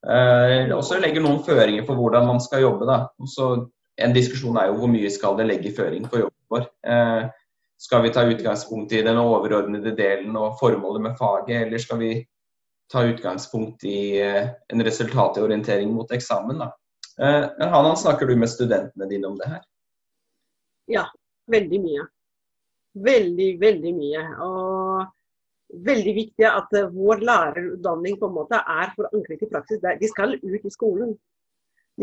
eh, 0.08 0.72
også 0.72 1.02
legger 1.04 1.24
noen 1.26 1.42
føringer 1.44 1.84
for 1.88 2.00
hvordan 2.00 2.28
man 2.30 2.40
skal 2.44 2.64
jobbe. 2.64 2.88
da. 2.88 3.08
Så 3.28 3.70
En 3.96 4.12
diskusjon 4.12 4.58
er 4.60 4.68
jo 4.68 4.80
hvor 4.80 4.90
mye 4.92 5.08
skal 5.12 5.38
det 5.40 5.46
legge 5.48 5.72
føring 5.72 6.08
på 6.12 6.20
jobben 6.20 6.48
vår. 6.52 6.66
Eh, 6.84 7.28
skal 7.80 8.02
vi 8.04 8.10
ta 8.10 8.24
utgangspunkt 8.28 8.92
i 8.92 9.04
den 9.04 9.18
overordnede 9.20 9.92
delen 9.96 10.36
og 10.36 10.58
formålet 10.60 11.02
med 11.02 11.16
faget, 11.20 11.62
eller 11.66 11.80
skal 11.80 12.00
vi 12.00 12.10
ta 12.92 13.04
utgangspunkt 13.08 13.84
i 13.88 14.20
eh, 14.22 14.50
en 14.72 14.84
resultatorientering 14.84 15.94
mot 15.94 16.12
eksamen? 16.12 16.60
da? 16.60 16.72
Eh, 17.20 17.46
men 17.60 17.70
Hanan, 17.70 17.98
snakker 17.98 18.28
du 18.28 18.36
med 18.36 18.50
studentene 18.50 19.10
dine 19.10 19.28
om 19.28 19.40
det 19.40 19.48
her? 19.48 19.64
Ja, 20.92 21.06
veldig 21.52 21.82
mye. 21.84 22.08
Veldig, 23.06 23.50
veldig 23.62 23.94
mye. 23.98 24.26
Og 24.46 25.86
veldig 25.86 26.16
viktig 26.16 26.48
at 26.50 26.76
vår 26.94 27.24
lærerutdanning 27.26 28.20
på 28.20 28.30
en 28.30 28.38
måte 28.38 28.60
er 28.60 28.94
forankret 28.98 29.42
i 29.44 29.52
praksis. 29.52 29.82
De 29.82 30.12
skal 30.12 30.38
ut 30.38 30.68
i 30.70 30.74
skolen 30.74 31.16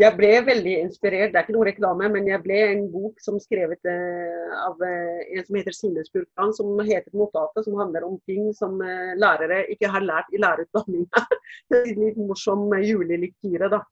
jeg 0.01 0.17
ble 0.17 0.29
veldig 0.47 0.73
inspirert. 0.87 1.31
Det 1.33 1.37
er 1.37 1.45
ikke 1.45 1.53
noe 1.53 1.67
reklame, 1.67 2.07
men 2.15 2.25
jeg 2.25 2.41
ble 2.41 2.59
en 2.65 2.87
bok 2.89 3.19
som 3.21 3.37
skrevet 3.41 3.89
uh, 3.89 4.53
av 4.65 4.81
uh, 4.81 5.19
en 5.21 5.45
som 5.45 5.57
heter 5.59 5.75
Sine 5.77 6.05
Spurkan, 6.07 6.53
som 6.57 6.71
heter 6.81 7.13
'Notatet', 7.13 7.67
som 7.67 7.77
handler 7.77 8.07
om 8.07 8.17
ting 8.29 8.49
som 8.57 8.79
lærere 8.81 9.63
ikke 9.69 9.91
har 9.93 10.01
lært 10.01 10.33
i 10.33 10.41
lærerutdanninga. 10.41 11.25
litt 12.01 12.17
morsom 12.17 12.73
julelektyre, 12.81 13.69
da. 13.69 13.83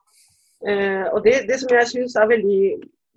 og 1.14 1.24
det, 1.26 1.36
det, 1.50 1.58
som 1.62 1.72
jeg 1.74 1.88
syns 1.90 2.16
er 2.18 2.28
veldig, 2.30 2.60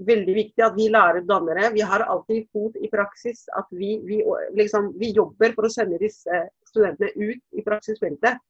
veldig 0.02 0.35
viktig, 0.35 0.62
at 0.64 0.74
vi 0.76 0.88
lærer 0.90 1.22
dannere. 1.28 1.72
vi 1.72 1.80
har 1.80 2.00
alltid 2.00 2.48
fot 2.52 2.76
i 2.80 2.90
praksis. 2.90 3.44
At 3.57 3.66
vi, 3.70 3.98
vi, 4.04 4.22
liksom, 4.57 4.92
vi 4.98 5.12
jobber 5.14 5.54
for 5.54 5.68
å 5.68 5.72
sende 5.72 6.00
disse 6.02 6.46
studentene 6.68 7.12
ut 7.14 7.42
i 7.52 7.62
praksisfeltet. 7.62 8.40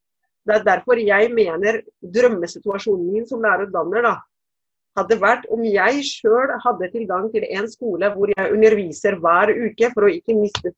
Det 0.44 0.54
er 0.54 0.64
derfor 0.64 1.00
jeg 1.00 1.32
mener 1.32 1.80
drømmesituasjonen 2.00 3.12
min 3.12 3.26
som 3.26 3.42
lærerutdanner 3.44 4.04
da, 4.04 4.14
hadde 4.98 5.18
vært 5.18 5.46
om 5.52 5.64
jeg 5.66 6.04
sjøl 6.06 6.52
hadde 6.62 6.90
tilgang 6.92 7.30
til 7.32 7.46
en 7.48 7.66
skole 7.70 8.10
hvor 8.14 8.30
jeg 8.30 8.52
underviser 8.52 9.16
hver 9.22 9.50
uke 9.50 9.90
for 9.94 10.06
å 10.06 10.12
ikke 10.12 10.36
miste 10.38 10.74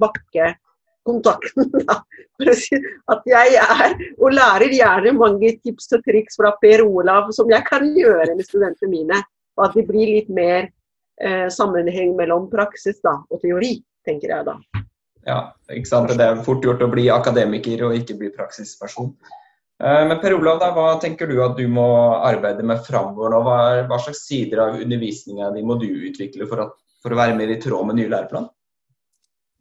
bakkekontakten. 0.00 1.74
At 3.12 3.26
jeg 3.28 3.58
er 3.60 3.98
og 4.20 4.32
lærer 4.32 4.72
gjerne 4.72 5.12
mange 5.18 5.52
tips 5.58 5.90
og 5.98 6.06
triks 6.06 6.38
fra 6.40 6.54
Per 6.62 6.86
Olav 6.86 7.34
som 7.36 7.50
jeg 7.52 7.66
kan 7.66 7.84
gjøre 7.98 8.38
med 8.38 8.46
studentene 8.46 8.94
mine. 8.94 9.20
Og 9.60 9.66
at 9.68 9.76
det 9.76 9.84
blir 9.90 10.08
litt 10.08 10.30
mer 10.32 10.70
eh, 11.20 11.48
sammenheng 11.52 12.14
mellom 12.16 12.48
praksis 12.52 13.02
da, 13.04 13.18
og 13.28 13.42
teori, 13.44 13.76
tenker 14.08 14.32
jeg 14.32 14.48
da. 14.48 14.56
Ja, 15.28 15.40
ikke 15.68 15.90
sant? 15.90 16.14
Det 16.16 16.24
er 16.24 16.40
fort 16.46 16.64
gjort 16.64 16.80
å 16.80 16.88
bli 16.88 17.10
akademiker 17.12 17.84
og 17.90 17.98
ikke 17.98 18.16
bli 18.22 18.30
praksisperson. 18.32 19.12
Eh, 19.80 20.06
men 20.08 20.16
Per 20.22 20.36
Olav, 20.36 20.62
da, 20.62 20.70
hva 20.76 20.94
tenker 21.02 21.28
du 21.28 21.42
at 21.44 21.58
du 21.60 21.66
må 21.72 21.86
arbeide 22.16 22.64
med 22.66 22.80
framover 22.86 23.32
nå? 23.32 23.42
Hva, 23.44 23.58
hva, 23.88 23.98
slags 24.00 24.24
sider 24.28 24.64
av 24.64 24.80
undervisninga 24.80 25.52
di 25.54 25.64
må 25.64 25.76
du 25.80 25.88
utvikle 25.88 26.48
for, 26.48 26.64
at, 26.64 26.74
for, 27.04 27.12
å 27.12 27.20
være 27.20 27.36
mer 27.36 27.52
i 27.52 27.60
tråd 27.60 27.88
med 27.90 28.00
ny 28.00 28.08
læreplan? 28.12 28.48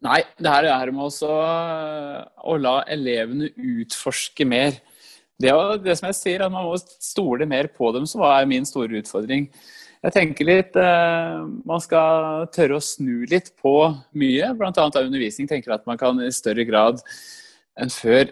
Nei, 0.07 0.21
det 0.39 0.51
her 0.51 0.69
er 0.71 0.93
med 0.95 1.09
også 1.09 1.33
eh, 1.43 2.21
å 2.47 2.55
la 2.55 2.77
elevene 2.87 3.51
utforske 3.51 4.47
mer. 4.47 4.79
Det 5.39 5.51
er 5.51 5.79
det 5.83 5.95
som 5.99 6.07
jeg 6.09 6.19
sier, 6.19 6.43
at 6.43 6.51
man 6.51 6.67
må 6.67 6.75
stole 6.79 7.47
mer 7.47 7.67
på 7.71 7.91
dem, 7.95 8.07
som 8.07 8.23
er 8.27 8.47
min 8.47 8.67
store 8.67 8.99
utfordring. 8.99 9.47
Jeg 9.99 10.15
tenker 10.15 10.47
litt 10.47 10.77
eh, 10.79 11.39
Man 11.67 11.81
skal 11.83 12.45
tørre 12.55 12.77
å 12.77 12.83
snu 12.83 13.25
litt 13.27 13.51
på 13.59 13.73
mye, 14.15 14.53
bl.a. 14.55 14.71
av 14.71 15.01
undervisning. 15.03 15.49
tenker 15.49 15.71
jeg 15.71 15.81
at 15.81 15.89
man 15.89 15.99
kan 15.99 16.21
i 16.23 16.31
større 16.31 16.63
grad 16.67 17.03
enn 17.79 17.91
før 17.91 18.31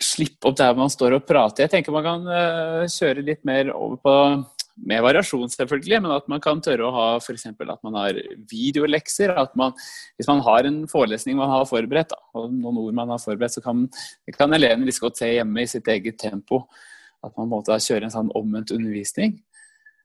slippe 0.00 0.48
opp 0.48 0.56
der 0.58 0.74
man 0.76 0.90
står 0.90 1.18
og 1.18 1.26
prater. 1.28 1.64
Jeg 1.64 1.72
tenker 1.74 1.94
man 1.94 2.06
kan 2.06 2.26
eh, 2.32 2.86
kjøre 2.90 3.24
litt 3.24 3.44
mer 3.46 3.70
over 3.74 4.00
på 4.00 4.16
med 4.74 5.04
variasjon, 5.04 5.46
selvfølgelig, 5.52 6.00
men 6.02 6.12
at 6.16 6.26
man 6.26 6.40
kan 6.42 6.58
tørre 6.64 6.88
å 6.88 6.94
ha 6.94 7.06
f.eks. 7.20 7.46
at 7.46 7.84
man 7.86 7.94
har 8.00 8.16
videolekser. 8.50 9.30
at 9.38 9.54
man, 9.54 9.70
Hvis 10.18 10.26
man 10.26 10.42
har 10.42 10.66
en 10.66 10.80
forelesning 10.90 11.36
man 11.38 11.52
har 11.52 11.68
forberedt, 11.70 12.10
da, 12.10 12.18
og 12.34 12.50
noen 12.50 12.80
ord 12.82 12.96
man 12.96 13.12
har 13.14 13.22
forberedt, 13.22 13.54
så 13.54 13.62
kan, 13.62 13.86
kan 14.34 14.56
elevene 14.56 14.88
like 14.88 15.04
godt 15.04 15.20
se 15.22 15.30
hjemme 15.30 15.62
i 15.62 15.70
sitt 15.70 15.88
eget 15.88 16.18
tempo. 16.18 16.64
At 17.24 17.36
man 17.38 17.52
måtte 17.52 17.78
kjøre 17.78 18.08
en 18.08 18.16
sånn 18.16 18.34
omvendt 18.34 18.74
undervisning. 18.74 19.38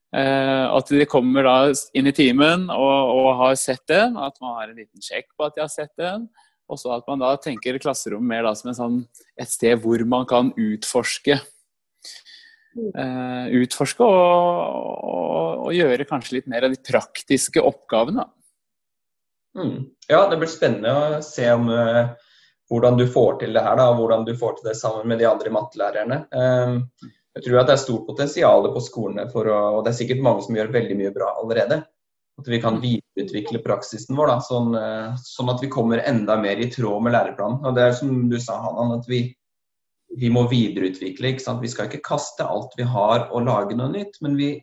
Uh, 0.10 0.66
at 0.74 0.90
de 0.90 1.06
kommer 1.06 1.46
da 1.46 1.58
inn 1.94 2.10
i 2.10 2.14
timen 2.18 2.64
og, 2.74 3.12
og, 3.14 3.28
har 3.44 3.58
sett 3.62 3.84
den, 3.92 4.16
at 4.18 4.40
man 4.42 4.56
har 4.58 4.72
en 4.72 4.80
liten 4.80 5.04
sjekk 5.06 5.28
på 5.38 5.46
at 5.46 5.58
de 5.58 5.62
har 5.62 5.70
sett 5.70 5.94
den. 6.02 6.26
Og 6.70 6.80
så 6.82 6.96
at 6.96 7.06
man 7.10 7.22
da 7.22 7.36
tenker 7.42 7.78
klasserommet 7.82 8.30
mer 8.30 8.46
da 8.46 8.56
som 8.58 8.74
sånn, 8.78 9.00
et 9.38 9.50
sted 9.50 9.78
hvor 9.82 10.02
man 10.10 10.26
kan 10.30 10.52
utforske. 10.58 11.38
Uh, 12.80 13.50
utforske 13.60 14.06
og, 14.06 14.18
og, 14.18 15.64
og, 15.66 15.72
gjøre 15.74 16.06
kanskje 16.10 16.38
litt 16.38 16.50
mer 16.50 16.68
av 16.68 16.74
de 16.74 16.82
praktiske 16.90 17.62
oppgavene. 17.66 18.26
Mm. 19.58 19.90
Ja, 20.10 20.24
det 20.30 20.38
blir 20.38 20.50
spennende 20.50 20.94
å 20.94 21.22
se 21.26 21.48
om 21.54 21.70
uh, 21.74 22.14
hvordan 22.70 23.00
du 23.00 23.08
får 23.10 23.42
til 23.42 23.58
det 23.58 23.66
her. 23.66 23.78
da, 23.82 23.90
Hvordan 23.98 24.26
du 24.28 24.36
får 24.38 24.60
til 24.60 24.70
det 24.70 24.78
sammen 24.78 25.10
med 25.10 25.22
de 25.22 25.28
andre 25.30 25.54
mattelærerne. 25.54 26.22
Uh, 26.34 27.10
jeg 27.40 27.46
tror 27.46 27.62
at 27.62 27.70
det 27.70 27.78
er 27.78 27.82
stort 27.86 28.08
potensial 28.10 28.68
på 28.74 28.82
skolene 28.84 29.24
for 29.32 29.48
å 29.48 29.60
Og 29.78 29.86
det 29.86 29.94
er 29.94 30.00
sikkert 30.02 30.24
mange 30.26 30.44
som 30.44 30.58
gjør 30.58 30.74
veldig 30.76 30.98
mye 31.00 31.12
bra 31.16 31.32
allerede. 31.40 31.78
At 32.40 32.48
vi 32.48 32.60
kan 32.64 32.80
videreutvikle 32.84 33.62
praksisen 33.64 34.16
vår, 34.16 34.32
da, 34.32 34.38
sånn, 34.44 34.76
eh, 34.76 35.16
sånn, 35.24 35.52
at 35.52 35.64
vi 35.64 35.72
kommer 35.72 36.04
enda 36.04 36.36
mer 36.40 36.60
i 36.60 36.70
tråd 36.72 37.04
med 37.04 37.16
læreplanen. 37.16 37.64
Og 37.64 37.76
det 37.76 37.84
er 37.84 37.96
som 37.96 38.12
du 38.32 38.38
sa, 38.40 38.58
Hanan, 38.64 38.98
at 39.00 39.08
vi, 39.08 39.22
vi 40.20 40.32
må 40.32 40.46
videreutvikle. 40.52 41.34
Vi 41.64 41.72
skal 41.72 41.88
ikke 41.88 42.04
kaste 42.04 42.48
alt 42.48 42.76
vi 42.80 42.88
har 42.88 43.30
og 43.30 43.48
lage 43.48 43.76
noe 43.76 43.92
nytt, 43.92 44.20
men 44.24 44.36
vi 44.40 44.54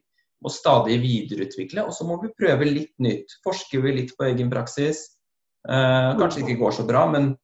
må 0.44 0.52
stadig 0.52 0.98
videreutvikle. 1.04 1.84
Og 1.84 1.96
så 1.96 2.04
må 2.08 2.20
vi 2.20 2.32
prøve 2.36 2.68
litt 2.68 2.94
nytt. 3.00 3.38
Forsker 3.44 3.84
vi 3.84 3.96
litt 4.00 4.16
på 4.16 4.28
egen 4.28 4.52
praksis. 4.52 5.06
Eh, 5.68 6.10
kanskje 6.20 6.44
ikke 6.44 6.60
går 6.60 6.76
så 6.76 6.88
bra, 6.88 7.06
men 7.12 7.34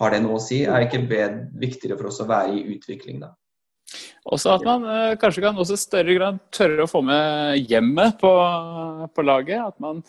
har 0.00 0.16
det 0.16 0.22
noe 0.24 0.40
å 0.40 0.44
si? 0.44 0.64
Er 0.64 0.88
ikke 0.88 1.04
bedre, 1.04 1.50
viktigere 1.60 2.00
for 2.00 2.08
oss 2.08 2.20
å 2.24 2.28
være 2.28 2.56
i 2.56 2.64
utvikling 2.76 3.20
da? 3.20 3.34
Også 4.30 4.54
at 4.54 4.64
man 4.66 4.86
eh, 4.86 5.16
kanskje 5.20 5.44
kan 5.44 5.58
også 5.58 5.78
større 5.80 6.16
grad 6.16 6.40
tørre 6.54 6.84
å 6.84 6.90
få 6.90 7.02
med 7.06 7.70
hjemmet 7.70 8.18
på, 8.20 8.32
på 9.14 9.26
laget. 9.26 9.62
At 9.64 9.78
man, 9.82 10.02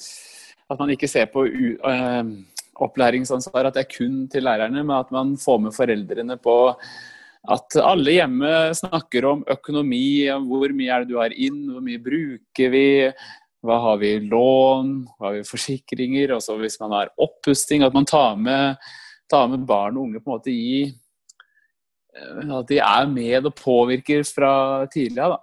at 0.69 0.81
man, 0.81 0.93
ikke 0.93 1.09
ser 1.09 1.31
på 1.33 1.45
u, 1.47 1.63
eh, 1.77 2.33
opplæringsansvar 2.81 3.69
at 3.69 3.77
det 3.77 3.85
er 3.85 3.93
kun 3.93 4.25
til 4.31 4.45
lærerne, 4.47 4.83
men 4.83 4.97
at 4.97 5.11
man 5.13 5.35
får 5.39 5.65
med 5.67 5.75
foreldrene 5.75 6.37
på 6.41 6.57
at 7.49 7.77
alle 7.81 8.13
hjemme 8.13 8.49
snakker 8.77 9.25
om 9.25 9.45
økonomi, 9.49 10.29
hvor 10.45 10.73
mye 10.77 10.93
er 10.93 11.03
det 11.03 11.09
du 11.09 11.17
har 11.17 11.33
inn, 11.33 11.63
hvor 11.71 11.81
mye 11.81 12.01
bruker 12.01 12.73
vi, 12.73 12.89
hva 13.65 13.77
har 13.81 14.01
vi 14.01 14.11
i 14.17 14.23
lån, 14.25 14.91
hva 15.17 15.29
har 15.29 15.39
vi 15.39 15.47
forsikringer, 15.49 16.35
og 16.35 16.43
så 16.45 16.57
hvis 16.61 16.77
man 16.81 16.93
har 16.99 17.13
oppussing, 17.21 17.85
at 17.85 17.97
man 17.97 18.05
tar 18.09 18.37
med, 18.37 18.77
tar 19.29 19.49
med 19.49 19.65
barn 19.65 19.97
og 19.97 20.05
unge 20.05 20.21
på 20.21 20.29
en 20.29 20.35
måte 20.35 20.53
i 20.53 20.85
at 22.11 22.67
de 22.69 22.79
er 22.83 23.07
med 23.07 23.47
og 23.47 23.55
påvirker 23.55 24.25
fra 24.27 24.53
tidlig 24.91 25.23
av. 25.23 25.37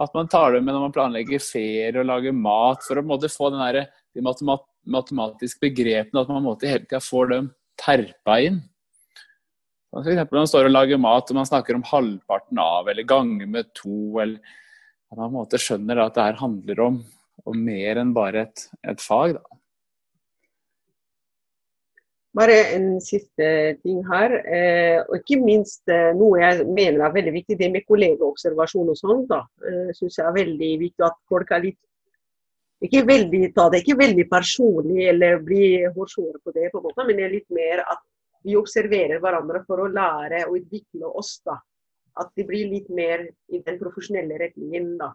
At 0.00 0.14
man 0.16 0.28
tar 0.30 0.56
dem 0.56 0.64
med 0.66 0.74
når 0.74 0.88
man 0.88 0.94
planlegger 0.94 1.42
ferie 1.42 1.92
og 2.00 2.08
lager 2.08 2.34
mat, 2.34 2.82
for 2.86 2.98
å 2.98 3.06
måte, 3.06 3.30
få 3.30 3.52
der, 3.54 3.84
de 4.14 4.24
matemat 4.24 4.64
matematiske 4.84 5.62
begrepene, 5.62 6.22
at 6.22 6.30
man 6.30 6.44
måte, 6.44 6.68
hele 6.68 6.84
tida 6.84 7.00
får 7.02 7.30
dem 7.32 7.50
terpa 7.80 8.38
inn. 8.44 8.60
Eksempel 9.94 10.36
når 10.36 10.42
man 10.42 10.50
står 10.50 10.68
og 10.68 10.74
lager 10.74 11.00
mat 11.00 11.28
og 11.30 11.38
man 11.38 11.48
snakker 11.48 11.78
om 11.78 11.86
halvparten 11.86 12.60
av, 12.60 12.90
eller 12.90 13.06
ganger 13.08 13.50
med 13.50 13.70
to, 13.78 14.18
eller 14.20 14.40
at 15.10 15.18
man 15.18 15.28
på 15.28 15.30
en 15.30 15.36
måte 15.38 15.60
skjønner 15.62 16.02
at 16.02 16.16
det 16.16 16.26
her 16.26 16.40
handler 16.40 16.82
om, 16.88 17.02
om 17.46 17.60
mer 17.68 18.00
enn 18.02 18.14
bare 18.16 18.48
et, 18.48 18.66
et 18.90 19.02
fag. 19.02 19.36
Da. 19.38 19.53
Bare 22.34 22.54
en 22.74 22.86
siste 22.98 23.48
ting 23.84 24.00
her. 24.08 24.32
Eh, 24.42 25.00
og 25.04 25.20
ikke 25.20 25.38
minst 25.38 25.86
eh, 25.92 26.10
noe 26.18 26.40
jeg 26.40 26.64
mener 26.66 27.04
er 27.06 27.14
veldig 27.14 27.34
viktig, 27.36 27.58
det 27.60 27.70
med 27.70 27.86
kollegaobservasjon 27.86 28.90
og 28.90 28.98
sånn. 28.98 29.26
da, 29.30 29.44
eh, 29.62 29.92
Syns 29.94 30.18
jeg 30.18 30.26
er 30.26 30.38
veldig 30.40 30.70
viktig 30.82 31.06
at 31.06 31.20
folk 31.30 31.52
er 31.54 31.68
litt 31.68 31.80
ikke 32.84 33.04
veldig, 33.06 33.40
ta 33.56 33.68
det 33.72 33.80
ikke 33.80 33.96
veldig 33.96 34.24
personlig 34.28 35.06
eller 35.08 35.38
bli 35.46 35.68
hårsåre 35.94 36.40
på 36.42 36.52
det, 36.52 36.66
på 36.72 36.80
en 36.80 36.84
måte, 36.84 37.06
men 37.06 37.16
det 37.16 37.24
er 37.24 37.32
litt 37.32 37.54
mer 37.54 37.80
at 37.86 38.02
vi 38.44 38.58
observerer 38.60 39.22
hverandre 39.22 39.62
for 39.64 39.80
å 39.80 39.88
lære 39.88 40.42
og 40.48 40.58
utvikle 40.58 41.08
oss. 41.08 41.38
da. 41.46 41.54
At 42.20 42.34
det 42.36 42.44
blir 42.50 42.68
litt 42.68 42.90
mer 42.92 43.24
i 43.48 43.62
den 43.64 43.78
profesjonelle 43.80 44.36
retningen. 44.42 44.98
da. 45.00 45.14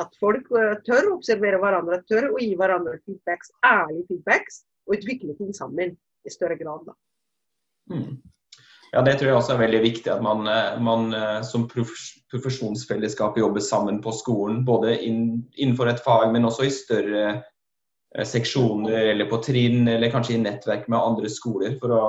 At 0.00 0.16
folk 0.18 0.50
uh, 0.50 0.74
tør 0.82 1.12
å 1.12 1.14
observere 1.20 1.60
hverandre, 1.62 2.00
tør 2.08 2.32
å 2.32 2.42
gi 2.42 2.56
hverandre 2.58 2.98
feedbacks, 3.04 3.52
ærlige 3.62 4.08
feedbacks, 4.08 4.64
og 4.88 4.98
utvikle 4.98 5.36
ting 5.38 5.54
sammen 5.54 5.94
i 6.28 6.34
større 6.34 6.58
grad. 6.60 6.90
Mm. 7.92 8.18
Ja, 8.92 9.02
Det 9.04 9.18
tror 9.18 9.28
jeg 9.28 9.36
også 9.36 9.54
er 9.56 9.62
veldig 9.66 9.82
viktig, 9.84 10.08
at 10.12 10.22
man, 10.24 10.46
eh, 10.48 10.80
man 10.80 11.12
eh, 11.12 11.42
som 11.44 11.66
profesjonsfellesskap 11.68 13.36
jobber 13.36 13.64
sammen 13.64 14.00
på 14.04 14.14
skolen. 14.16 14.64
Både 14.64 14.96
inn, 15.04 15.44
innenfor 15.56 15.90
et 15.90 16.04
fag, 16.04 16.30
men 16.32 16.48
også 16.48 16.68
i 16.68 16.72
større 16.72 17.38
seksjoner 18.24 19.10
eller 19.12 19.28
på 19.28 19.36
trinn, 19.44 19.82
eller 19.88 20.08
kanskje 20.08 20.38
i 20.38 20.40
nettverk 20.40 20.86
med 20.88 20.98
andre 20.98 21.28
skoler, 21.28 21.74
for 21.80 21.92
å 21.92 22.04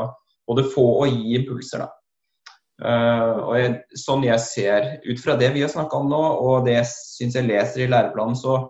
både 0.47 0.63
få 0.71 0.85
og 1.03 1.11
gi 1.11 1.35
impulser. 1.41 1.83
da. 1.83 1.89
Uh, 2.79 3.35
og 3.43 3.53
jeg, 3.59 3.71
sånn 3.99 4.21
jeg 4.23 4.39
ser, 4.39 4.85
Ut 5.03 5.19
fra 5.19 5.33
det 5.35 5.49
vi 5.51 5.65
har 5.65 5.71
snakka 5.71 5.97
om 5.99 6.07
nå, 6.07 6.19
og 6.39 6.67
det 6.67 6.77
jeg 6.77 6.87
syns 6.87 7.35
jeg 7.35 7.49
leser 7.49 7.83
i 7.83 7.89
læreplanen, 7.91 8.37
så, 8.39 8.69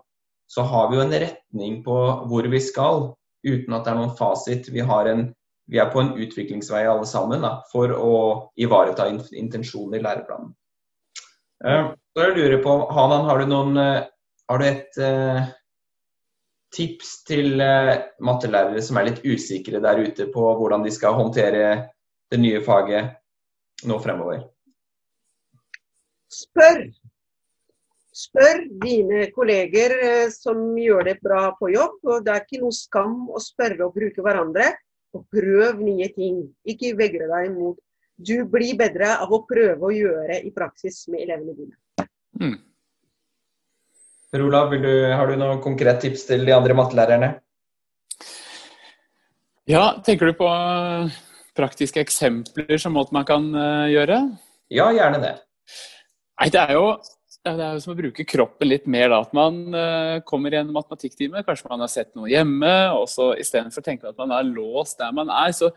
så, 0.50 0.64
har 0.66 0.90
vi 0.90 0.98
jo 0.98 1.04
en 1.04 1.14
retning 1.14 1.76
på 1.86 1.98
hvor 2.26 2.48
vi 2.50 2.58
skal, 2.62 3.12
uten 3.46 3.76
at 3.76 3.86
det 3.86 3.92
er 3.92 4.00
noen 4.00 4.16
fasit. 4.18 4.66
Vi, 4.74 4.82
har 4.82 5.06
en, 5.12 5.28
vi 5.70 5.78
er 5.78 5.90
på 5.92 6.02
en 6.02 6.12
utviklingsvei 6.18 6.82
alle 6.90 7.06
sammen 7.06 7.44
da, 7.46 7.60
for 7.70 7.94
å 7.94 8.14
ivareta 8.60 9.06
intensjonen 9.10 9.98
i 9.98 10.02
læreplanen. 10.02 10.50
Uh, 11.64 11.92
så 12.10 12.26
jeg 12.26 12.36
lurer 12.38 12.62
på, 12.64 12.74
Hanan, 12.90 13.28
har 13.28 13.40
du, 13.40 13.48
noen, 13.50 13.78
uh, 13.78 14.04
har 14.50 14.60
du 14.60 14.66
et 14.66 15.00
tips 16.74 17.14
til 17.26 17.58
mattelærere 18.22 18.82
som 18.82 18.98
er 18.98 19.08
litt 19.08 19.24
usikre 19.26 19.80
der 19.82 20.04
ute 20.06 20.28
på 20.30 20.44
hvordan 20.58 20.84
de 20.86 20.92
skal 20.94 21.16
håndtere 21.18 21.64
det 22.30 22.38
nye 22.38 22.60
faget? 22.62 23.16
nå 23.88 23.98
fremover? 24.02 24.42
Spør. 26.30 26.84
Spør 28.20 28.64
dine 28.82 29.28
kolleger 29.34 29.94
eh, 30.02 30.28
som 30.34 30.60
gjør 30.78 31.06
det 31.08 31.16
bra 31.24 31.50
på 31.58 31.70
jobb. 31.72 31.98
og 32.04 32.24
Det 32.26 32.34
er 32.34 32.44
ikke 32.44 32.62
noe 32.64 32.76
skam 32.76 33.16
å 33.30 33.42
spørre 33.42 33.86
og 33.86 33.96
bruke 33.96 34.24
hverandre. 34.24 34.72
Og 35.16 35.26
prøv 35.32 35.80
nye 35.82 36.08
ting. 36.14 36.42
Ikke 36.68 36.94
vegre 36.98 37.28
deg 37.30 37.54
mot. 37.54 37.78
Du 38.20 38.44
blir 38.52 38.76
bedre 38.78 39.14
av 39.22 39.30
å 39.32 39.42
prøve 39.48 39.88
å 39.88 39.94
gjøre 39.94 40.42
i 40.44 40.50
praksis 40.54 41.06
med 41.10 41.24
elevene 41.24 41.56
dine. 41.56 42.08
Mm. 42.40 42.58
Per 44.30 44.44
Olav, 44.44 44.74
du, 44.76 44.92
har 45.10 45.30
du 45.30 45.38
noen 45.40 45.62
konkret 45.64 46.02
tips 46.04 46.28
til 46.28 46.44
de 46.46 46.54
andre 46.54 46.76
mattelærerne? 46.78 47.30
Ja, 49.70 49.84
tenker 50.06 50.30
du 50.30 50.36
på 50.38 50.50
praktiske 51.58 52.02
eksempler 52.02 52.78
som 52.80 52.94
man 52.94 53.26
kan 53.26 53.48
uh, 53.54 53.88
gjøre? 53.90 54.20
Ja, 54.70 54.90
gjerne 54.94 55.18
det. 55.22 55.32
Nei, 56.40 56.48
det 56.52 56.60
er 56.62 56.76
jo 56.78 56.84
det 57.44 57.64
er 57.64 57.76
jo 57.76 57.80
som 57.80 57.94
å 57.94 57.98
bruke 57.98 58.26
kroppen 58.28 58.68
litt 58.68 58.88
mer. 58.90 59.08
da, 59.08 59.22
At 59.24 59.32
man 59.36 59.62
uh, 59.72 60.18
kommer 60.28 60.52
i 60.52 60.60
en 60.60 60.72
matematikktime, 60.74 61.44
kanskje 61.46 61.70
man 61.70 61.84
har 61.84 61.92
sett 61.92 62.12
noe 62.18 62.28
hjemme, 62.28 62.74
og 62.98 63.08
så 63.08 63.30
istedenfor 63.40 63.80
å 63.80 63.86
tenke 63.86 64.10
at 64.10 64.20
man 64.20 64.34
er 64.36 64.50
låst 64.50 65.00
der 65.00 65.14
man 65.16 65.32
er, 65.32 65.54
så 65.56 65.72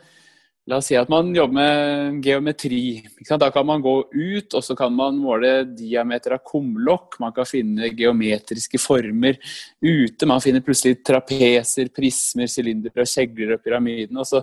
La 0.64 0.78
oss 0.80 0.88
si 0.88 0.96
at 0.96 1.10
man 1.12 1.34
jobber 1.36 1.58
med 1.58 2.24
geometri. 2.24 3.02
Da 3.28 3.50
kan 3.52 3.66
man 3.68 3.82
gå 3.84 3.98
ut 4.14 4.54
og 4.56 4.64
så 4.64 4.78
kan 4.80 4.94
man 4.96 5.18
måle 5.20 5.66
diameter 5.68 6.38
av 6.38 6.44
kumlokk. 6.48 7.18
Man 7.20 7.34
kan 7.36 7.48
finne 7.48 7.90
geometriske 7.92 8.80
former 8.80 9.36
ute. 9.84 10.30
Man 10.30 10.40
finner 10.44 10.64
plutselig 10.64 11.02
trapeser, 11.04 11.92
prismer, 11.92 12.48
sylindere, 12.48 13.04
kjegler 13.04 13.58
og 13.58 13.66
pyramiden. 13.66 14.22
Og 14.24 14.30
så 14.30 14.40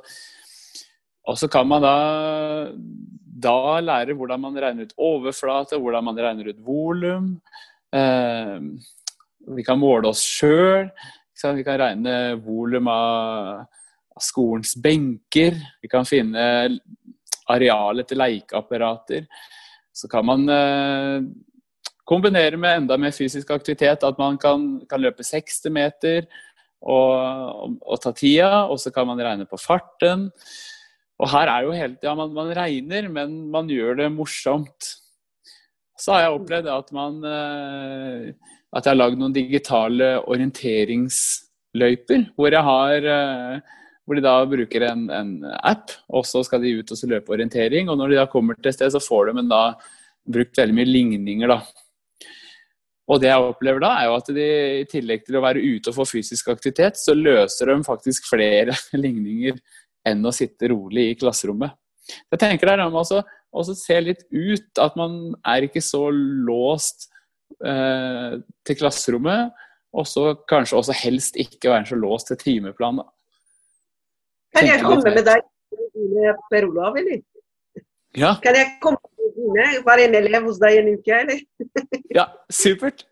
og 1.28 1.38
så 1.38 1.48
kan 1.52 1.68
man 1.68 1.84
da, 1.84 1.96
da, 3.44 3.80
lære 3.84 4.16
hvordan 4.16 4.40
man 4.40 4.56
regner 4.56 4.88
ut 4.88 4.96
overflate, 4.96 5.78
hvordan 5.78 6.06
man 6.08 6.18
regner 6.18 6.48
ut 6.48 6.62
volum. 6.64 7.34
Eh, 7.92 8.56
vi 9.56 9.64
kan 9.66 9.80
måle 9.80 10.10
oss 10.12 10.22
sjøl. 10.24 10.88
Vi 11.40 11.64
kan 11.64 11.78
regne 11.80 12.16
volum 12.44 12.88
av, 12.92 13.68
skolens 14.20 14.74
benker. 14.76 15.54
Vi 15.80 15.88
kan 15.88 16.04
finne 16.04 16.42
arealet 17.48 18.08
til 18.10 18.20
lekeapparater. 18.20 19.24
Så 19.96 20.10
kan 20.12 20.26
man 20.28 20.44
eh, 20.52 21.22
kombinere 22.04 22.58
med 22.60 22.82
enda 22.82 22.98
mer 23.00 23.14
fysisk 23.16 23.50
aktivitet. 23.54 24.04
At 24.04 24.20
man 24.20 24.36
kan, 24.38 24.82
kan 24.90 25.00
løpe 25.00 25.24
60 25.24 25.72
meter 25.72 26.26
og, 26.80 27.16
og, 27.16 27.78
og 27.80 28.02
ta 28.04 28.12
tida. 28.12 28.66
Og 28.68 28.80
så 28.82 28.92
kan 28.92 29.08
man 29.08 29.20
regne 29.24 29.48
på 29.48 29.60
farten. 29.60 30.28
Og 31.20 31.28
her 31.34 31.50
er 31.52 31.66
jo 31.66 31.76
helt 31.76 32.04
Ja, 32.04 32.14
man, 32.16 32.32
man, 32.36 32.52
regner, 32.56 33.08
men 33.12 33.50
man 33.52 33.68
gjør 33.70 33.98
det 34.00 34.08
morsomt. 34.14 34.94
Så 36.00 36.14
har 36.14 36.20
jeg 36.24 36.38
opplevd 36.38 36.70
at 36.72 36.88
man 36.96 37.20
eh, 37.28 38.32
At 38.72 38.86
jeg 38.86 38.92
har 38.94 39.00
lagd 39.02 39.18
noen 39.20 39.36
digitale 39.36 40.14
orienteringsløyper. 40.24 42.20
Hvor 42.38 42.48
jeg 42.56 42.64
har 42.70 43.10
eh, 43.16 43.76
hvor 44.10 44.18
de 44.18 44.24
da 44.24 44.40
bruker 44.42 44.82
en, 44.88 45.04
en, 45.14 45.28
app, 45.62 45.92
og 46.10 46.24
så 46.26 46.40
skal 46.42 46.64
de 46.64 46.72
ut 46.80 46.88
og 46.90 47.10
løpe 47.12 47.30
orientering. 47.30 47.86
Og 47.86 47.94
når 48.00 48.10
de 48.10 48.16
da 48.18 48.24
kommer 48.26 48.56
til 48.58 48.72
et 48.72 48.74
sted, 48.74 48.90
så 48.90 48.98
får 48.98 49.30
de 49.30 49.44
da 49.46 49.60
brukt 50.26 50.58
veldig 50.58 50.74
mye 50.74 50.88
ligninger, 50.88 51.52
da. 51.52 51.60
Og 53.10 53.20
det 53.22 53.30
jeg 53.30 53.44
opplever 53.52 53.82
da, 53.82 53.92
er 54.00 54.08
jo 54.08 54.16
at 54.16 54.32
de 54.34 54.48
i 54.80 54.88
tillegg 54.90 55.22
til 55.26 55.38
å 55.38 55.44
være 55.44 55.62
ute 55.62 55.90
og 55.92 55.96
få 56.00 56.08
fysisk 56.10 56.50
aktivitet, 56.50 56.98
så 56.98 57.14
løser 57.14 57.70
de 57.70 57.78
faktisk 57.86 58.26
flere 58.30 58.74
ligninger 59.04 59.58
enn 60.06 60.24
å 60.26 60.32
sitte 60.34 60.70
rolig 60.72 61.10
i 61.10 61.16
klasserommet. 61.20 61.76
Jeg 62.32 62.40
tenker 62.40 62.70
det 62.70 62.76
er 62.78 62.98
også, 63.02 63.20
også 63.54 63.76
se 63.78 63.98
litt 64.02 64.24
ut, 64.32 64.70
at 64.82 64.96
man 64.98 65.34
er 65.46 65.66
ikke 65.66 65.82
så 65.84 66.08
låst 66.10 67.08
eh, 67.64 68.40
til 68.66 68.78
klasserommet. 68.80 69.54
Og 69.90 70.06
så 70.06 70.32
kanskje 70.50 70.78
også 70.78 70.94
helst 70.94 71.38
ikke 71.40 71.72
være 71.72 71.88
så 71.90 71.98
låst 71.98 72.30
til 72.30 72.38
timeplan. 72.38 73.02
Kan 74.54 74.66
jeg 74.66 74.82
komme 74.82 75.14
med 75.16 75.26
deg, 75.26 75.46
Per 76.50 76.66
Olav, 76.68 76.98
eller? 76.98 77.22
Ja. 78.18 78.36
Kan 78.42 78.58
jeg 78.58 78.76
komme 78.82 78.98
med 79.18 79.34
dine? 79.38 79.66
Være 79.86 80.06
en 80.08 80.16
elev 80.18 80.46
hos 80.46 80.58
deg 80.62 80.80
en 80.80 80.92
uke, 80.94 81.18
eller? 81.24 81.42
ja, 82.18 82.26
supert. 82.50 83.06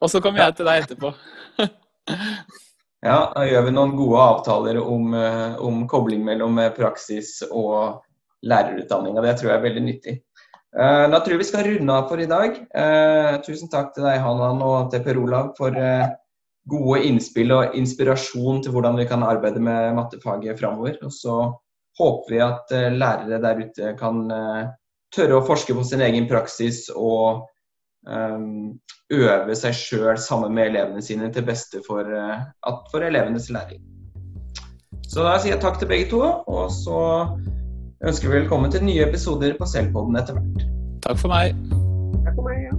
Og 0.00 0.12
så 0.12 0.20
kommer 0.20 0.44
jeg 0.44 0.58
til 0.58 0.68
deg 0.68 0.84
etterpå. 0.84 1.14
Ja, 3.04 3.16
da 3.34 3.42
gjør 3.44 3.66
vi 3.66 3.72
noen 3.76 3.90
gode 3.98 4.20
avtaler 4.22 4.78
om, 4.80 5.10
eh, 5.12 5.56
om 5.60 5.82
kobling 5.88 6.22
mellom 6.24 6.56
eh, 6.58 6.70
praksis 6.72 7.42
og 7.50 8.00
lærerutdanning. 8.48 9.18
Og 9.18 9.26
Det 9.26 9.34
tror 9.36 9.50
jeg 9.50 9.58
er 9.58 9.66
veldig 9.66 9.82
nyttig. 9.84 10.14
Eh, 10.74 11.04
da 11.12 11.20
tror 11.20 11.34
jeg 11.34 11.42
vi 11.42 11.48
skal 11.50 11.66
runde 11.68 11.92
av 11.98 12.08
for 12.08 12.22
i 12.22 12.30
dag. 12.30 12.56
Tusen 13.44 13.68
takk 13.68 13.92
til 13.94 14.08
deg, 14.08 14.22
Hanan, 14.24 14.62
og 14.64 14.90
til 14.90 15.04
Per 15.04 15.20
Olav 15.20 15.52
for 15.58 15.76
gode 16.64 17.02
innspill 17.04 17.52
og 17.52 17.76
inspirasjon 17.76 18.62
til 18.64 18.72
hvordan 18.72 18.96
vi 18.96 19.04
kan 19.10 19.22
arbeide 19.22 19.60
med 19.60 19.92
mattefaget 19.98 20.58
framover. 20.58 20.96
Og 21.04 21.12
så 21.12 21.36
håper 22.00 22.32
vi 22.32 22.40
at 22.40 22.72
lærere 22.72 23.42
der 23.42 23.60
ute 23.66 23.92
kan 24.00 24.24
tørre 25.14 25.42
å 25.42 25.44
forske 25.44 25.76
på 25.76 25.84
sin 25.84 26.00
egen 26.00 26.24
praksis 26.26 26.88
og 26.96 27.44
øve 28.08 29.56
seg 29.56 29.74
sjøl 29.74 30.18
sammen 30.20 30.54
med 30.54 30.66
elevene 30.70 31.02
sine 31.02 31.32
til 31.32 31.44
beste 31.46 31.78
for, 31.86 32.00
uh, 32.04 32.38
for, 32.90 33.00
elevenes 33.00 33.50
læring. 33.50 33.80
Så 35.08 35.22
da 35.22 35.38
sier 35.38 35.52
jeg 35.54 35.62
takk 35.62 35.78
til 35.78 35.88
begge 35.88 36.10
to, 36.10 36.20
og 36.20 36.70
så 36.72 37.28
ønsker 38.04 38.28
vi 38.28 38.34
velkommen 38.40 38.72
til 38.72 38.84
nye 38.84 39.02
episoder 39.08 39.54
på 39.58 39.66
Selvpodden 39.66 40.16
etter 40.16 40.32
hvert. 40.38 40.60
Takk 41.06 41.18
for 41.18 41.28
meg. 41.32 41.54
Takk 42.24 42.34
for 42.36 42.42
meg, 42.48 42.56
ja. 42.68 42.74